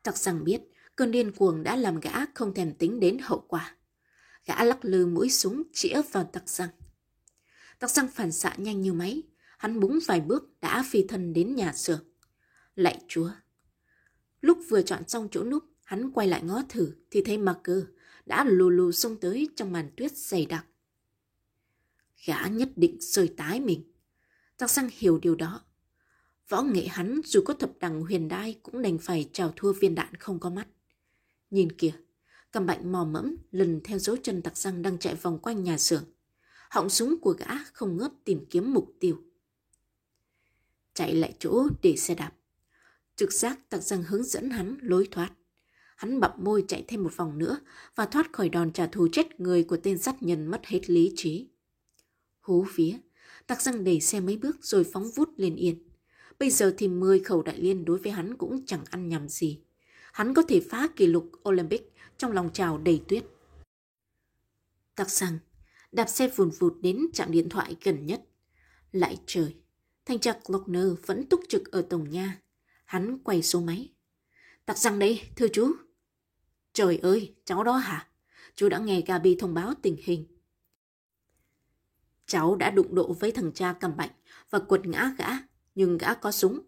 Tặc 0.02 0.16
răng 0.16 0.44
biết 0.44 0.60
cơn 0.96 1.10
điên 1.10 1.32
cuồng 1.32 1.62
đã 1.62 1.76
làm 1.76 2.00
gã 2.00 2.26
không 2.34 2.54
thèm 2.54 2.74
tính 2.74 3.00
đến 3.00 3.18
hậu 3.22 3.44
quả. 3.48 3.76
Gã 4.46 4.64
lắc 4.64 4.84
lư 4.84 5.06
mũi 5.06 5.30
súng 5.30 5.62
chĩa 5.72 6.02
vào 6.12 6.24
tặc 6.32 6.48
răng. 6.48 6.70
Tặc 7.78 7.90
răng 7.90 8.08
phản 8.08 8.32
xạ 8.32 8.54
nhanh 8.56 8.80
như 8.80 8.92
máy. 8.92 9.22
Hắn 9.58 9.80
búng 9.80 9.98
vài 10.06 10.20
bước 10.20 10.60
đã 10.60 10.84
phi 10.90 11.04
thân 11.08 11.32
đến 11.32 11.54
nhà 11.54 11.72
xưởng. 11.72 12.04
Lạy 12.76 13.00
chúa! 13.08 13.30
Lúc 14.40 14.58
vừa 14.68 14.82
chọn 14.82 15.08
xong 15.08 15.28
chỗ 15.30 15.44
núp, 15.44 15.64
Hắn 15.90 16.10
quay 16.10 16.28
lại 16.28 16.42
ngó 16.42 16.62
thử 16.68 16.92
thì 17.10 17.22
thấy 17.24 17.38
Marker 17.38 17.84
đã 18.26 18.44
lù 18.44 18.70
lù 18.70 18.92
xông 18.92 19.16
tới 19.16 19.48
trong 19.56 19.72
màn 19.72 19.90
tuyết 19.96 20.16
dày 20.16 20.46
đặc. 20.46 20.66
Gã 22.26 22.46
nhất 22.46 22.68
định 22.76 23.00
sơi 23.00 23.34
tái 23.36 23.60
mình. 23.60 23.92
Tạc 24.56 24.70
Sang 24.70 24.88
hiểu 24.92 25.18
điều 25.22 25.34
đó. 25.34 25.60
Võ 26.48 26.62
nghệ 26.62 26.86
hắn 26.86 27.20
dù 27.24 27.40
có 27.46 27.54
thập 27.54 27.70
đẳng 27.80 28.02
huyền 28.02 28.28
đai 28.28 28.58
cũng 28.62 28.82
đành 28.82 28.98
phải 28.98 29.30
trào 29.32 29.52
thua 29.56 29.72
viên 29.72 29.94
đạn 29.94 30.14
không 30.14 30.40
có 30.40 30.50
mắt. 30.50 30.66
Nhìn 31.50 31.72
kìa, 31.72 31.92
cầm 32.50 32.66
bạnh 32.66 32.92
mò 32.92 33.04
mẫm 33.04 33.36
lần 33.50 33.80
theo 33.84 33.98
dấu 33.98 34.16
chân 34.16 34.42
tặc 34.42 34.56
răng 34.56 34.82
đang 34.82 34.98
chạy 34.98 35.14
vòng 35.14 35.38
quanh 35.38 35.64
nhà 35.64 35.78
xưởng. 35.78 36.04
Họng 36.70 36.90
súng 36.90 37.20
của 37.20 37.32
gã 37.32 37.64
không 37.72 37.96
ngớt 37.96 38.12
tìm 38.24 38.46
kiếm 38.50 38.72
mục 38.74 38.92
tiêu. 39.00 39.22
Chạy 40.94 41.14
lại 41.14 41.34
chỗ 41.38 41.68
để 41.82 41.96
xe 41.96 42.14
đạp. 42.14 42.32
Trực 43.20 43.32
giác 43.32 43.70
tặc 43.70 43.82
răng 43.82 44.02
hướng 44.02 44.24
dẫn 44.24 44.50
hắn 44.50 44.78
lối 44.82 45.08
thoát. 45.10 45.30
Hắn 45.96 46.20
bậm 46.20 46.30
môi 46.36 46.64
chạy 46.68 46.84
thêm 46.88 47.02
một 47.02 47.16
vòng 47.16 47.38
nữa 47.38 47.58
và 47.94 48.06
thoát 48.06 48.32
khỏi 48.32 48.48
đòn 48.48 48.72
trả 48.72 48.86
thù 48.86 49.08
chết 49.12 49.40
người 49.40 49.64
của 49.64 49.76
tên 49.76 49.98
sát 49.98 50.22
nhân 50.22 50.46
mất 50.46 50.66
hết 50.66 50.90
lý 50.90 51.12
trí. 51.16 51.48
Hú 52.40 52.66
vía, 52.74 52.92
tặc 53.46 53.62
răng 53.62 53.84
đẩy 53.84 54.00
xe 54.00 54.20
mấy 54.20 54.36
bước 54.36 54.56
rồi 54.60 54.84
phóng 54.92 55.10
vút 55.10 55.28
lên 55.36 55.56
yên. 55.56 55.88
Bây 56.38 56.50
giờ 56.50 56.74
thì 56.78 56.88
10 56.88 57.20
khẩu 57.20 57.42
đại 57.42 57.58
liên 57.58 57.84
đối 57.84 57.98
với 57.98 58.12
hắn 58.12 58.36
cũng 58.36 58.66
chẳng 58.66 58.84
ăn 58.90 59.08
nhầm 59.08 59.28
gì. 59.28 59.60
Hắn 60.12 60.34
có 60.34 60.42
thể 60.42 60.60
phá 60.70 60.88
kỷ 60.96 61.06
lục 61.06 61.32
Olympic 61.48 61.92
trong 62.18 62.32
lòng 62.32 62.52
trào 62.52 62.78
đầy 62.78 63.02
tuyết. 63.08 63.24
Tặc 64.94 65.10
rằng, 65.10 65.38
đạp 65.92 66.06
xe 66.06 66.28
vùn 66.28 66.50
vụt 66.58 66.74
đến 66.80 67.06
trạm 67.12 67.30
điện 67.30 67.48
thoại 67.48 67.76
gần 67.84 68.06
nhất. 68.06 68.22
Lại 68.92 69.16
trời, 69.26 69.54
thanh 70.04 70.18
tra 70.18 70.34
Glockner 70.46 70.86
vẫn 71.06 71.26
túc 71.26 71.40
trực 71.48 71.72
ở 71.72 71.82
tổng 71.82 72.10
nha. 72.10 72.40
Hắn 72.90 73.18
quay 73.24 73.42
số 73.42 73.60
máy. 73.60 73.92
Tặc 74.66 74.78
răng 74.78 74.98
đấy, 74.98 75.20
thưa 75.36 75.48
chú. 75.52 75.72
Trời 76.72 76.98
ơi, 76.98 77.34
cháu 77.44 77.64
đó 77.64 77.76
hả? 77.76 78.08
Chú 78.54 78.68
đã 78.68 78.78
nghe 78.78 79.00
Gabi 79.06 79.36
thông 79.38 79.54
báo 79.54 79.74
tình 79.82 79.96
hình. 80.04 80.26
Cháu 82.26 82.56
đã 82.56 82.70
đụng 82.70 82.94
độ 82.94 83.12
với 83.12 83.32
thằng 83.32 83.52
cha 83.54 83.72
cầm 83.80 83.96
bệnh 83.96 84.10
và 84.50 84.58
quật 84.58 84.86
ngã 84.86 85.14
gã, 85.18 85.26
nhưng 85.74 85.98
gã 85.98 86.14
có 86.14 86.32
súng. 86.32 86.60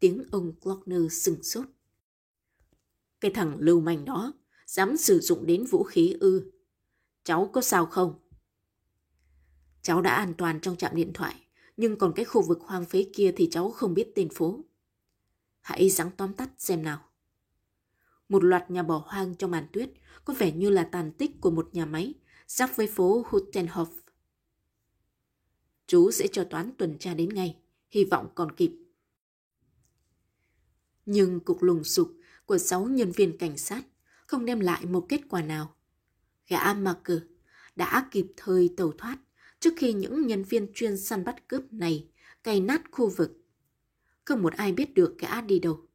Tiếng 0.00 0.24
ông 0.32 0.52
Glockner 0.60 1.12
sừng 1.12 1.42
sốt. 1.42 1.66
Cái 3.20 3.30
thằng 3.30 3.56
lưu 3.58 3.80
manh 3.80 4.04
đó 4.04 4.32
dám 4.66 4.96
sử 4.96 5.20
dụng 5.20 5.46
đến 5.46 5.64
vũ 5.64 5.82
khí 5.82 6.16
ư. 6.20 6.52
Cháu 7.24 7.50
có 7.52 7.60
sao 7.60 7.86
không? 7.86 8.20
Cháu 9.82 10.02
đã 10.02 10.14
an 10.14 10.34
toàn 10.38 10.60
trong 10.60 10.76
trạm 10.76 10.96
điện 10.96 11.12
thoại, 11.14 11.46
nhưng 11.76 11.98
còn 11.98 12.12
cái 12.16 12.24
khu 12.24 12.42
vực 12.42 12.60
hoang 12.60 12.84
phế 12.84 13.06
kia 13.14 13.32
thì 13.36 13.48
cháu 13.50 13.70
không 13.70 13.94
biết 13.94 14.12
tên 14.14 14.28
phố. 14.34 14.64
Hãy 15.60 15.90
ráng 15.90 16.10
tóm 16.16 16.32
tắt 16.32 16.50
xem 16.58 16.82
nào. 16.82 17.08
Một 18.28 18.44
loạt 18.44 18.70
nhà 18.70 18.82
bỏ 18.82 19.04
hoang 19.06 19.34
trong 19.34 19.50
màn 19.50 19.66
tuyết 19.72 19.90
có 20.24 20.34
vẻ 20.34 20.52
như 20.52 20.70
là 20.70 20.88
tàn 20.92 21.12
tích 21.12 21.30
của 21.40 21.50
một 21.50 21.68
nhà 21.72 21.86
máy 21.86 22.14
giáp 22.46 22.76
với 22.76 22.86
phố 22.86 23.26
Huttenhof. 23.30 23.86
Chú 25.86 26.10
sẽ 26.10 26.26
cho 26.32 26.44
toán 26.44 26.70
tuần 26.78 26.98
tra 26.98 27.14
đến 27.14 27.28
ngay, 27.28 27.56
hy 27.90 28.04
vọng 28.04 28.28
còn 28.34 28.56
kịp. 28.56 28.72
Nhưng 31.06 31.40
cục 31.40 31.62
lùng 31.62 31.84
sục 31.84 32.12
của 32.46 32.58
sáu 32.58 32.84
nhân 32.84 33.12
viên 33.12 33.38
cảnh 33.38 33.58
sát 33.58 33.82
không 34.26 34.44
đem 34.44 34.60
lại 34.60 34.86
một 34.86 35.06
kết 35.08 35.20
quả 35.28 35.42
nào. 35.42 35.74
Gã 36.48 36.74
Marker 36.74 37.18
đã 37.76 38.08
kịp 38.10 38.26
thời 38.36 38.74
tẩu 38.76 38.92
thoát 38.98 39.18
trước 39.62 39.74
khi 39.76 39.92
những 39.92 40.26
nhân 40.26 40.44
viên 40.44 40.72
chuyên 40.74 40.98
săn 40.98 41.24
bắt 41.24 41.48
cướp 41.48 41.72
này 41.72 42.08
cày 42.42 42.60
nát 42.60 42.82
khu 42.90 43.08
vực. 43.08 43.32
Không 44.24 44.42
một 44.42 44.52
ai 44.52 44.72
biết 44.72 44.94
được 44.94 45.18
gã 45.18 45.40
đi 45.40 45.58
đâu. 45.58 45.86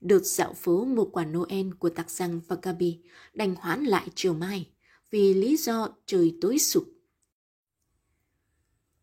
Đợt 0.00 0.24
dạo 0.24 0.54
phố 0.54 0.84
mua 0.84 1.04
quà 1.04 1.24
Noel 1.24 1.70
của 1.78 1.88
Tạc 1.90 2.10
Giang 2.10 2.40
và 2.48 2.56
Gabi 2.62 3.00
đành 3.34 3.54
hoãn 3.54 3.84
lại 3.84 4.08
chiều 4.14 4.34
mai 4.34 4.70
vì 5.10 5.34
lý 5.34 5.56
do 5.56 5.88
trời 6.06 6.38
tối 6.40 6.58
sụp. 6.58 6.88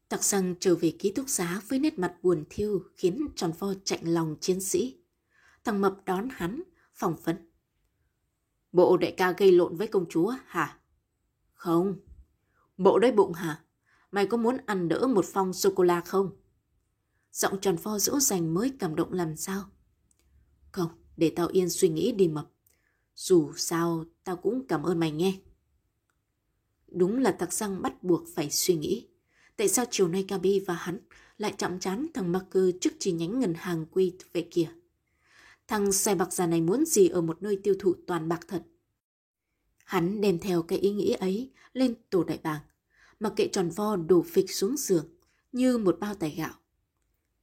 Tạc 0.09 0.23
Giang 0.23 0.55
trở 0.59 0.75
về 0.75 0.93
ký 0.99 1.11
túc 1.11 1.29
xá 1.29 1.61
với 1.67 1.79
nét 1.79 1.99
mặt 1.99 2.15
buồn 2.21 2.43
thiêu 2.49 2.83
khiến 2.95 3.27
tròn 3.35 3.51
vo 3.59 3.73
chạnh 3.83 4.01
lòng 4.03 4.35
chiến 4.41 4.61
sĩ. 4.61 4.97
Thằng 5.63 5.81
Mập 5.81 6.05
đón 6.05 6.27
hắn, 6.31 6.63
phỏng 6.93 7.15
vấn. 7.23 7.49
Bộ 8.71 8.97
đại 8.97 9.13
ca 9.17 9.31
gây 9.31 9.51
lộn 9.51 9.77
với 9.77 9.87
công 9.87 10.05
chúa 10.09 10.33
hả? 10.45 10.79
Không. 11.53 12.06
Bộ 12.77 12.99
đói 12.99 13.11
bụng 13.11 13.33
hả? 13.33 13.63
Mày 14.11 14.25
có 14.25 14.37
muốn 14.37 14.57
ăn 14.65 14.89
đỡ 14.89 15.07
một 15.07 15.25
phong 15.25 15.53
sô-cô-la 15.53 16.01
không? 16.01 16.31
Giọng 17.31 17.61
tròn 17.61 17.77
pho 17.77 17.99
dỗ 17.99 18.19
dành 18.19 18.53
mới 18.53 18.73
cảm 18.79 18.95
động 18.95 19.13
làm 19.13 19.35
sao? 19.35 19.63
Không, 20.71 20.89
để 21.17 21.33
tao 21.35 21.47
yên 21.47 21.69
suy 21.69 21.89
nghĩ 21.89 22.11
đi 22.11 22.27
mập. 22.27 22.49
Dù 23.15 23.53
sao, 23.55 24.05
tao 24.23 24.35
cũng 24.35 24.67
cảm 24.67 24.83
ơn 24.83 24.99
mày 24.99 25.11
nghe. 25.11 25.39
Đúng 26.87 27.19
là 27.19 27.31
tặc 27.31 27.53
răng 27.53 27.81
bắt 27.81 28.03
buộc 28.03 28.23
phải 28.35 28.49
suy 28.51 28.75
nghĩ. 28.75 29.07
Tại 29.57 29.67
sao 29.67 29.85
chiều 29.91 30.07
nay 30.07 30.25
Gabi 30.27 30.59
và 30.59 30.73
hắn 30.73 30.99
lại 31.37 31.53
chậm 31.57 31.79
chán 31.79 32.07
thằng 32.13 32.31
Marker 32.31 32.69
trước 32.81 32.93
chi 32.99 33.11
nhánh 33.11 33.39
ngân 33.39 33.53
hàng 33.53 33.85
quy 33.91 34.13
về 34.33 34.47
kia 34.51 34.69
Thằng 35.67 35.91
xe 35.91 36.15
bạc 36.15 36.33
già 36.33 36.47
này 36.47 36.61
muốn 36.61 36.85
gì 36.85 37.07
ở 37.07 37.21
một 37.21 37.43
nơi 37.43 37.59
tiêu 37.63 37.75
thụ 37.79 37.95
toàn 38.07 38.29
bạc 38.29 38.39
thật? 38.47 38.63
Hắn 39.87 40.21
đem 40.21 40.39
theo 40.39 40.63
cái 40.63 40.79
ý 40.79 40.91
nghĩ 40.91 41.11
ấy 41.11 41.51
lên 41.73 41.95
tổ 42.09 42.23
đại 42.23 42.39
bàng, 42.43 42.61
mặc 43.19 43.33
kệ 43.35 43.47
tròn 43.47 43.69
vo 43.69 43.95
đổ 43.95 44.21
phịch 44.21 44.51
xuống 44.51 44.77
giường 44.77 45.05
như 45.51 45.77
một 45.77 45.97
bao 45.99 46.15
tải 46.15 46.35
gạo. 46.37 46.53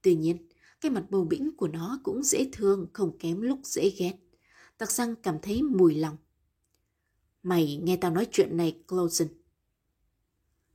Tuy 0.01 0.15
nhiên, 0.15 0.49
cái 0.81 0.91
mặt 0.91 1.05
bầu 1.09 1.23
bĩnh 1.23 1.57
của 1.57 1.67
nó 1.67 1.99
cũng 2.03 2.23
dễ 2.23 2.49
thương, 2.51 2.87
không 2.93 3.17
kém 3.17 3.41
lúc 3.41 3.59
dễ 3.63 3.91
ghét. 3.97 4.13
Tặc 4.77 4.91
răng 4.91 5.15
cảm 5.15 5.39
thấy 5.41 5.63
mùi 5.63 5.95
lòng. 5.95 6.17
Mày 7.43 7.79
nghe 7.83 7.97
tao 7.97 8.11
nói 8.11 8.27
chuyện 8.31 8.57
này, 8.57 8.83
Clausen. 8.87 9.27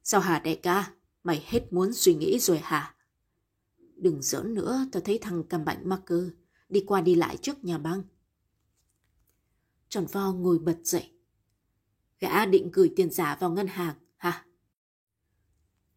Sao 0.02 0.20
hả 0.20 0.38
đại 0.38 0.56
ca? 0.56 0.92
Mày 1.24 1.44
hết 1.46 1.72
muốn 1.72 1.92
suy 1.92 2.14
nghĩ 2.14 2.38
rồi 2.38 2.58
hả? 2.58 2.94
Đừng 3.96 4.22
giỡn 4.22 4.54
nữa, 4.54 4.86
tao 4.92 5.02
thấy 5.02 5.18
thằng 5.18 5.44
cầm 5.48 5.64
bệnh 5.64 5.88
Marker 5.88 6.24
đi 6.68 6.84
qua 6.86 7.00
đi 7.00 7.14
lại 7.14 7.36
trước 7.36 7.64
nhà 7.64 7.78
băng. 7.78 8.02
Tròn 9.88 10.06
vo 10.12 10.32
ngồi 10.32 10.58
bật 10.58 10.78
dậy. 10.84 11.10
Gã 12.20 12.46
định 12.46 12.70
gửi 12.72 12.92
tiền 12.96 13.10
giả 13.10 13.36
vào 13.40 13.50
ngân 13.50 13.66
hàng, 13.66 13.94
hả? 14.16 14.46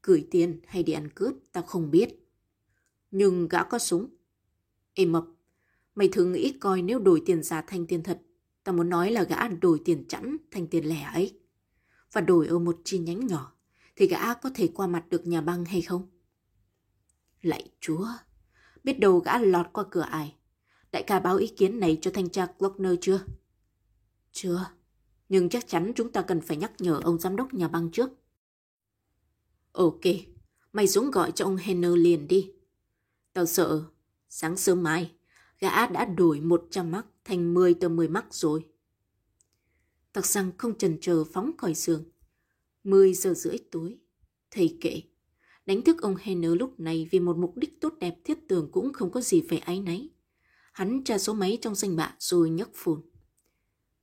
Gửi 0.03 0.27
tiền 0.31 0.59
hay 0.67 0.83
đi 0.83 0.93
ăn 0.93 1.09
cướp, 1.15 1.35
tao 1.51 1.63
không 1.63 1.91
biết. 1.91 2.09
Nhưng 3.11 3.47
gã 3.47 3.63
có 3.63 3.79
súng. 3.79 4.09
Ê 4.93 5.05
mập, 5.05 5.25
mày 5.95 6.07
thử 6.07 6.25
nghĩ 6.25 6.53
coi 6.59 6.81
nếu 6.81 6.99
đổi 6.99 7.21
tiền 7.25 7.43
giả 7.43 7.61
thành 7.61 7.87
tiền 7.87 8.03
thật, 8.03 8.21
tao 8.63 8.75
muốn 8.75 8.89
nói 8.89 9.11
là 9.11 9.23
gã 9.23 9.47
đổi 9.47 9.81
tiền 9.85 10.05
chẵn 10.07 10.37
thành 10.51 10.67
tiền 10.67 10.85
lẻ 10.85 11.01
ấy. 11.13 11.39
Và 12.11 12.21
đổi 12.21 12.47
ở 12.47 12.59
một 12.59 12.81
chi 12.83 12.99
nhánh 12.99 13.27
nhỏ, 13.27 13.55
thì 13.95 14.07
gã 14.07 14.33
có 14.33 14.49
thể 14.55 14.69
qua 14.73 14.87
mặt 14.87 15.05
được 15.09 15.27
nhà 15.27 15.41
băng 15.41 15.65
hay 15.65 15.81
không? 15.81 16.07
Lạy 17.41 17.69
chúa, 17.79 18.07
biết 18.83 18.99
đâu 18.99 19.19
gã 19.19 19.37
lọt 19.37 19.65
qua 19.73 19.83
cửa 19.91 20.01
ai. 20.01 20.35
Đại 20.91 21.03
ca 21.03 21.19
báo 21.19 21.37
ý 21.37 21.47
kiến 21.47 21.79
này 21.79 21.97
cho 22.01 22.11
thanh 22.13 22.29
tra 22.29 22.47
Glockner 22.59 22.93
chưa? 23.01 23.25
Chưa, 24.31 24.65
nhưng 25.33 25.49
chắc 25.49 25.67
chắn 25.67 25.91
chúng 25.95 26.11
ta 26.11 26.21
cần 26.21 26.41
phải 26.41 26.57
nhắc 26.57 26.71
nhở 26.79 26.99
ông 27.03 27.19
giám 27.19 27.35
đốc 27.35 27.53
nhà 27.53 27.67
băng 27.67 27.91
trước. 27.91 28.09
Ok, 29.71 30.01
mày 30.73 30.87
xuống 30.87 31.11
gọi 31.11 31.31
cho 31.31 31.45
ông 31.45 31.57
Henner 31.57 31.91
liền 31.95 32.27
đi. 32.27 32.51
Tao 33.33 33.45
sợ, 33.45 33.83
sáng 34.29 34.57
sớm 34.57 34.83
mai, 34.83 35.11
gã 35.59 35.87
đã 35.87 36.05
đổi 36.05 36.41
100 36.41 36.91
mắc 36.91 37.05
thành 37.23 37.53
10 37.53 37.73
tờ 37.73 37.89
10 37.89 38.07
mắc 38.07 38.33
rồi. 38.33 38.65
Tặc 40.11 40.25
răng 40.25 40.51
không 40.57 40.77
chần 40.77 40.97
chờ 41.01 41.23
phóng 41.23 41.51
khỏi 41.57 41.73
giường. 41.73 42.03
10 42.83 43.13
giờ 43.13 43.33
rưỡi 43.33 43.57
tối, 43.71 43.97
thầy 44.51 44.77
kệ. 44.81 45.01
Đánh 45.65 45.81
thức 45.81 46.01
ông 46.01 46.15
Henner 46.15 46.51
lúc 46.51 46.79
này 46.79 47.07
vì 47.11 47.19
một 47.19 47.37
mục 47.37 47.57
đích 47.57 47.81
tốt 47.81 47.93
đẹp 47.99 48.15
thiết 48.23 48.47
tưởng 48.47 48.69
cũng 48.71 48.93
không 48.93 49.11
có 49.11 49.21
gì 49.21 49.43
phải 49.49 49.59
áy 49.59 49.79
náy. 49.79 50.09
Hắn 50.73 51.03
tra 51.03 51.17
số 51.17 51.33
máy 51.33 51.57
trong 51.61 51.75
danh 51.75 51.95
bạ 51.95 52.15
rồi 52.19 52.49
nhấc 52.49 52.69
phone. 52.73 53.01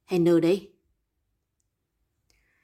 Henner 0.04 0.42
đây. 0.42 0.72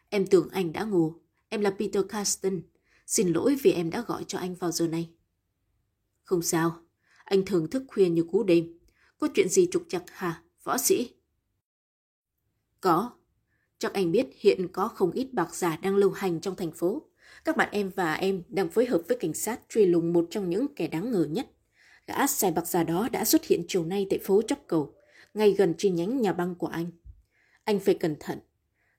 Em 0.08 0.26
tưởng 0.26 0.48
anh 0.52 0.72
đã 0.72 0.84
ngủ. 0.84 1.14
Em 1.48 1.60
là 1.60 1.70
Peter 1.70 2.04
Carsten. 2.08 2.62
Xin 3.06 3.32
lỗi 3.32 3.56
vì 3.62 3.72
em 3.72 3.90
đã 3.90 4.04
gọi 4.06 4.24
cho 4.28 4.38
anh 4.38 4.54
vào 4.54 4.72
giờ 4.72 4.86
này. 4.86 5.10
Không 6.22 6.42
sao. 6.42 6.80
Anh 7.24 7.44
thường 7.44 7.70
thức 7.70 7.84
khuya 7.88 8.08
như 8.08 8.22
cú 8.22 8.42
đêm. 8.42 8.78
Có 9.18 9.28
chuyện 9.34 9.48
gì 9.48 9.68
trục 9.70 9.82
chặt 9.88 10.02
hả, 10.06 10.42
võ 10.64 10.78
sĩ? 10.78 11.10
Có. 12.80 13.10
Chắc 13.78 13.92
anh 13.92 14.12
biết 14.12 14.26
hiện 14.40 14.68
có 14.72 14.88
không 14.88 15.10
ít 15.10 15.28
bạc 15.32 15.54
giả 15.54 15.76
đang 15.76 15.96
lưu 15.96 16.10
hành 16.10 16.40
trong 16.40 16.56
thành 16.56 16.72
phố. 16.72 17.02
Các 17.44 17.56
bạn 17.56 17.68
em 17.72 17.90
và 17.94 18.14
em 18.14 18.42
đang 18.48 18.68
phối 18.68 18.86
hợp 18.86 19.02
với 19.08 19.16
cảnh 19.20 19.34
sát 19.34 19.60
truy 19.68 19.86
lùng 19.86 20.12
một 20.12 20.26
trong 20.30 20.50
những 20.50 20.66
kẻ 20.76 20.88
đáng 20.88 21.10
ngờ 21.10 21.26
nhất. 21.30 21.46
Gã 22.06 22.26
xài 22.26 22.50
bạc 22.50 22.66
giả 22.66 22.82
đó 22.82 23.08
đã 23.12 23.24
xuất 23.24 23.44
hiện 23.44 23.64
chiều 23.68 23.84
nay 23.84 24.06
tại 24.10 24.18
phố 24.18 24.42
Chóc 24.42 24.58
Cầu, 24.66 24.94
ngay 25.34 25.52
gần 25.52 25.74
chi 25.78 25.90
nhánh 25.90 26.20
nhà 26.20 26.32
băng 26.32 26.54
của 26.54 26.66
anh. 26.66 26.90
Anh 27.64 27.80
phải 27.80 27.94
cẩn 27.94 28.16
thận. 28.20 28.38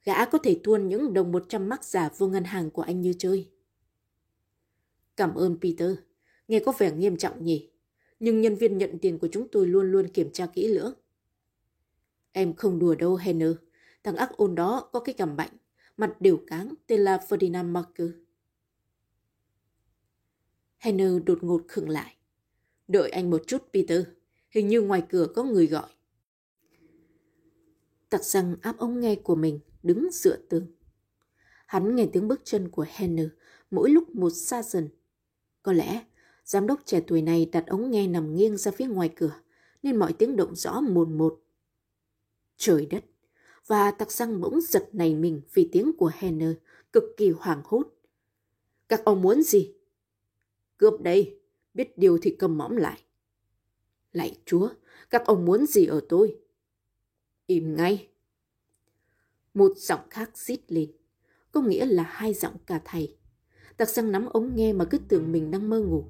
Gã 0.08 0.26
có 0.26 0.38
thể 0.38 0.60
tuôn 0.64 0.88
những 0.88 1.14
đồng 1.14 1.32
100 1.32 1.70
mắc 1.70 1.84
giả 1.84 2.10
vô 2.18 2.28
ngân 2.28 2.44
hàng 2.44 2.72
của 2.72 2.82
anh 2.82 3.02
như 3.02 3.14
chơi. 3.18 3.50
Cảm 5.16 5.36
ơn 5.36 5.58
Peter. 5.62 5.92
Nghe 6.48 6.60
có 6.60 6.74
vẻ 6.78 6.92
nghiêm 6.92 7.18
trọng 7.18 7.46
nhỉ? 7.46 7.72
Nhưng 8.20 8.42
nhân 8.42 8.56
viên 8.56 8.78
nhận 8.78 9.00
tiền 9.00 9.20
của 9.20 9.28
chúng 9.32 9.48
tôi 9.52 9.68
luôn 9.68 9.92
luôn 9.92 10.08
kiểm 10.08 10.32
tra 10.34 10.46
kỹ 10.46 10.68
lưỡng. 10.68 10.94
Em 12.32 12.54
không 12.54 12.80
đùa 12.80 12.96
đâu, 12.96 13.16
Henner. 13.16 13.52
Thằng 14.04 14.16
ác 14.16 14.38
ôn 14.38 14.56
đó 14.56 14.90
có 14.94 15.00
cái 15.00 15.14
cảm 15.14 15.36
bệnh, 15.36 15.52
mặt 15.98 16.22
đều 16.22 16.40
cáng, 16.48 16.74
tên 16.88 17.02
là 17.02 17.18
Ferdinand 17.30 17.72
Marker. 17.72 18.10
Henner 20.78 21.12
đột 21.26 21.44
ngột 21.44 21.62
khựng 21.68 21.90
lại. 21.90 22.16
Đợi 22.88 23.10
anh 23.10 23.30
một 23.30 23.44
chút, 23.48 23.64
Peter. 23.74 24.04
Hình 24.50 24.68
như 24.68 24.82
ngoài 24.82 25.04
cửa 25.10 25.28
có 25.36 25.44
người 25.44 25.68
gọi. 25.68 25.90
Tặc 28.10 28.24
răng 28.24 28.56
áp 28.62 28.78
ống 28.78 29.00
nghe 29.00 29.16
của 29.16 29.36
mình, 29.36 29.60
đứng 29.88 30.08
dựa 30.12 30.38
tường. 30.50 30.68
Hắn 31.68 31.96
nghe 31.96 32.08
tiếng 32.14 32.28
bước 32.28 32.42
chân 32.44 32.70
của 32.70 32.86
Henner 32.90 33.28
mỗi 33.72 33.90
lúc 33.90 34.16
một 34.16 34.30
xa 34.30 34.64
dần. 34.64 34.90
Có 35.62 35.74
lẽ, 35.74 36.06
giám 36.44 36.68
đốc 36.68 36.80
trẻ 36.86 37.02
tuổi 37.08 37.22
này 37.22 37.50
đặt 37.52 37.68
ống 37.68 37.92
nghe 37.92 38.08
nằm 38.08 38.36
nghiêng 38.36 38.58
ra 38.58 38.72
phía 38.72 38.86
ngoài 38.86 39.10
cửa, 39.16 39.40
nên 39.84 39.96
mọi 39.96 40.14
tiếng 40.14 40.36
động 40.36 40.56
rõ 40.56 40.82
mồn 40.82 41.18
một. 41.18 41.40
Trời 42.58 42.86
đất! 42.86 43.04
Và 43.68 43.92
tặc 43.92 44.12
răng 44.12 44.42
bỗng 44.42 44.62
giật 44.62 44.90
này 44.94 45.16
mình 45.16 45.42
vì 45.54 45.70
tiếng 45.72 45.98
của 45.98 46.12
Henner 46.14 46.52
cực 46.94 47.04
kỳ 47.18 47.30
hoảng 47.30 47.62
hốt. 47.66 47.88
Các 48.90 49.02
ông 49.06 49.22
muốn 49.22 49.44
gì? 49.44 49.74
Cướp 50.78 51.02
đây, 51.02 51.40
biết 51.74 51.98
điều 51.98 52.18
thì 52.22 52.36
cầm 52.40 52.58
mõm 52.58 52.76
lại. 52.76 53.02
Lạy 54.12 54.40
chúa, 54.46 54.70
các 55.10 55.26
ông 55.26 55.46
muốn 55.46 55.66
gì 55.66 55.86
ở 55.86 56.02
tôi? 56.10 56.40
Im 57.46 57.76
ngay. 57.76 58.08
Một 59.58 59.72
giọng 59.78 60.00
khác 60.10 60.38
rít 60.38 60.60
lên, 60.68 60.92
có 61.52 61.62
nghĩa 61.62 61.86
là 61.86 62.04
hai 62.04 62.34
giọng 62.34 62.54
cả 62.66 62.82
thầy. 62.86 63.18
Tặc 63.78 63.90
răng 63.90 64.12
nắm 64.12 64.26
ống 64.26 64.56
nghe 64.56 64.74
mà 64.74 64.86
cứ 64.86 64.98
tưởng 64.98 65.32
mình 65.32 65.52
đang 65.52 65.70
mơ 65.70 65.82
ngủ. 65.82 66.04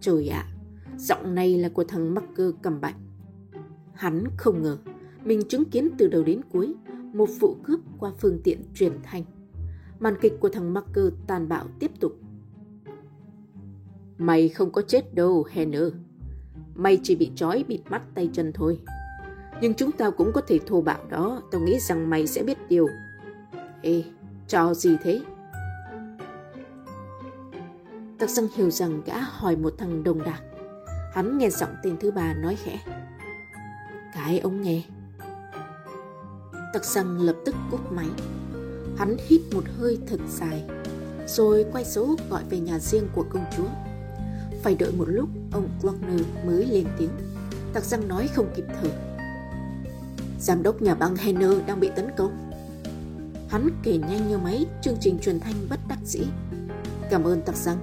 Trời 0.00 0.28
ạ, 0.28 0.46
à, 0.46 0.52
giọng 0.98 1.34
này 1.34 1.58
là 1.58 1.68
của 1.68 1.84
thằng 1.84 2.14
mắc 2.14 2.24
cơ 2.34 2.52
cầm 2.62 2.80
bệnh. 2.80 2.94
Hắn 3.94 4.24
không 4.36 4.62
ngờ, 4.62 4.78
mình 5.24 5.42
chứng 5.48 5.64
kiến 5.64 5.90
từ 5.98 6.08
đầu 6.08 6.22
đến 6.22 6.40
cuối 6.52 6.74
một 7.12 7.28
vụ 7.40 7.56
cướp 7.64 7.80
qua 7.98 8.12
phương 8.18 8.40
tiện 8.44 8.64
truyền 8.74 8.92
thanh. 9.02 9.24
Màn 10.00 10.14
kịch 10.20 10.34
của 10.40 10.48
thằng 10.48 10.74
mắc 10.74 10.84
cơ 10.92 11.10
tàn 11.26 11.48
bạo 11.48 11.66
tiếp 11.78 11.90
tục. 12.00 12.12
Mày 14.18 14.48
không 14.48 14.72
có 14.72 14.82
chết 14.82 15.14
đâu, 15.14 15.44
Henner. 15.50 15.92
Mày 16.74 17.00
chỉ 17.02 17.16
bị 17.16 17.30
trói 17.36 17.64
bịt 17.68 17.80
mắt 17.90 18.02
tay 18.14 18.30
chân 18.32 18.52
thôi. 18.52 18.78
Nhưng 19.62 19.74
chúng 19.74 19.92
ta 19.92 20.10
cũng 20.10 20.32
có 20.32 20.40
thể 20.40 20.58
thô 20.66 20.80
bạo 20.80 20.98
đó. 21.08 21.42
Tao 21.50 21.60
nghĩ 21.60 21.78
rằng 21.80 22.10
mày 22.10 22.26
sẽ 22.26 22.42
biết 22.42 22.58
điều. 22.68 22.88
Ê, 23.82 24.04
trò 24.48 24.74
gì 24.74 24.96
thế? 25.02 25.20
Tạc 28.18 28.30
Săng 28.30 28.46
hiểu 28.56 28.70
rằng 28.70 29.02
gã 29.06 29.18
hỏi 29.18 29.56
một 29.56 29.74
thằng 29.78 30.04
đồng 30.04 30.22
đảng. 30.24 30.42
Hắn 31.14 31.38
nghe 31.38 31.50
giọng 31.50 31.74
tên 31.82 31.96
thứ 32.00 32.10
ba 32.10 32.34
nói 32.34 32.56
khẽ. 32.64 32.80
Cái 34.14 34.38
ông 34.38 34.62
nghe. 34.62 34.82
Tạc 36.72 36.84
Săng 36.84 37.20
lập 37.20 37.36
tức 37.44 37.54
cúp 37.70 37.92
máy. 37.92 38.08
Hắn 38.96 39.16
hít 39.28 39.40
một 39.54 39.64
hơi 39.78 39.98
thật 40.06 40.20
dài, 40.28 40.64
rồi 41.26 41.66
quay 41.72 41.84
số 41.84 42.16
gọi 42.30 42.42
về 42.50 42.60
nhà 42.60 42.78
riêng 42.78 43.08
của 43.14 43.24
công 43.30 43.44
chúa. 43.56 43.68
Phải 44.62 44.74
đợi 44.74 44.92
một 44.92 45.08
lúc, 45.08 45.28
ông 45.52 45.68
Glockner 45.82 46.20
mới 46.46 46.66
lên 46.66 46.86
tiếng. 46.98 47.10
Tặc 47.72 47.84
răng 47.84 48.08
nói 48.08 48.28
không 48.34 48.52
kịp 48.56 48.64
thở. 48.82 49.11
Giám 50.42 50.62
đốc 50.62 50.82
nhà 50.82 50.94
băng 50.94 51.16
Henner 51.16 51.50
đang 51.66 51.80
bị 51.80 51.90
tấn 51.96 52.10
công. 52.16 52.50
Hắn 53.48 53.68
kể 53.82 53.98
nhanh 53.98 54.28
như 54.28 54.38
máy 54.38 54.66
chương 54.82 54.96
trình 55.00 55.18
truyền 55.18 55.40
thanh 55.40 55.54
bất 55.70 55.80
đắc 55.88 55.98
dĩ. 56.04 56.20
Cảm 57.10 57.24
ơn 57.24 57.42
tặc 57.42 57.56
răng. 57.56 57.78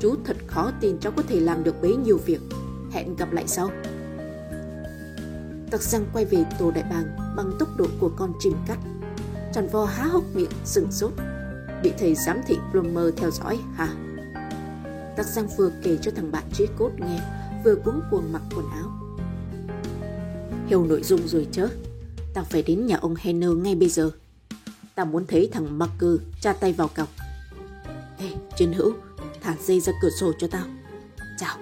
Chú 0.00 0.14
thật 0.24 0.36
khó 0.46 0.72
tin 0.80 0.98
cháu 1.00 1.12
có 1.16 1.22
thể 1.28 1.40
làm 1.40 1.64
được 1.64 1.82
bấy 1.82 1.96
nhiêu 1.96 2.18
việc. 2.26 2.40
Hẹn 2.92 3.16
gặp 3.16 3.32
lại 3.32 3.44
sau. 3.46 3.70
Tặc 5.70 5.82
răng 5.82 6.04
quay 6.12 6.24
về 6.24 6.44
tổ 6.58 6.70
đại 6.70 6.84
bàng 6.90 7.34
bằng 7.36 7.52
tốc 7.58 7.68
độ 7.76 7.86
của 8.00 8.10
con 8.16 8.32
chim 8.40 8.52
cắt. 8.66 8.78
Tròn 9.54 9.68
vo 9.72 9.84
há 9.84 10.04
hốc 10.04 10.24
miệng 10.34 10.50
sừng 10.64 10.92
sốt. 10.92 11.12
Bị 11.82 11.92
thầy 11.98 12.14
giám 12.14 12.40
thị 12.46 12.56
Plummer 12.72 13.14
theo 13.16 13.30
dõi 13.30 13.58
hả? 13.74 13.88
Tặc 15.16 15.26
Giang 15.26 15.48
vừa 15.56 15.70
kể 15.82 15.98
cho 16.02 16.10
thằng 16.16 16.32
bạn 16.32 16.44
trí 16.52 16.66
cốt 16.78 16.90
nghe, 16.96 17.20
vừa 17.64 17.74
cuống 17.74 18.00
cuồng 18.10 18.32
mặc 18.32 18.42
quần 18.56 18.66
áo. 18.70 18.90
Hiểu 20.66 20.84
nội 20.84 21.02
dung 21.02 21.28
rồi 21.28 21.48
chứ? 21.52 21.68
Tao 22.38 22.44
phải 22.44 22.62
đến 22.62 22.86
nhà 22.86 22.96
ông 22.96 23.14
Henner 23.18 23.50
ngay 23.50 23.74
bây 23.74 23.88
giờ. 23.88 24.10
Tao 24.94 25.06
muốn 25.06 25.26
thấy 25.26 25.48
thằng 25.52 25.78
Marker 25.78 26.20
tra 26.40 26.52
tay 26.52 26.72
vào 26.72 26.88
cọc. 26.88 27.08
Ê, 28.18 28.30
chiến 28.56 28.72
hữu, 28.72 28.92
thả 29.40 29.56
dây 29.60 29.80
ra 29.80 29.92
cửa 30.02 30.10
sổ 30.20 30.32
cho 30.38 30.48
tao. 30.50 30.66
Chào. 31.38 31.56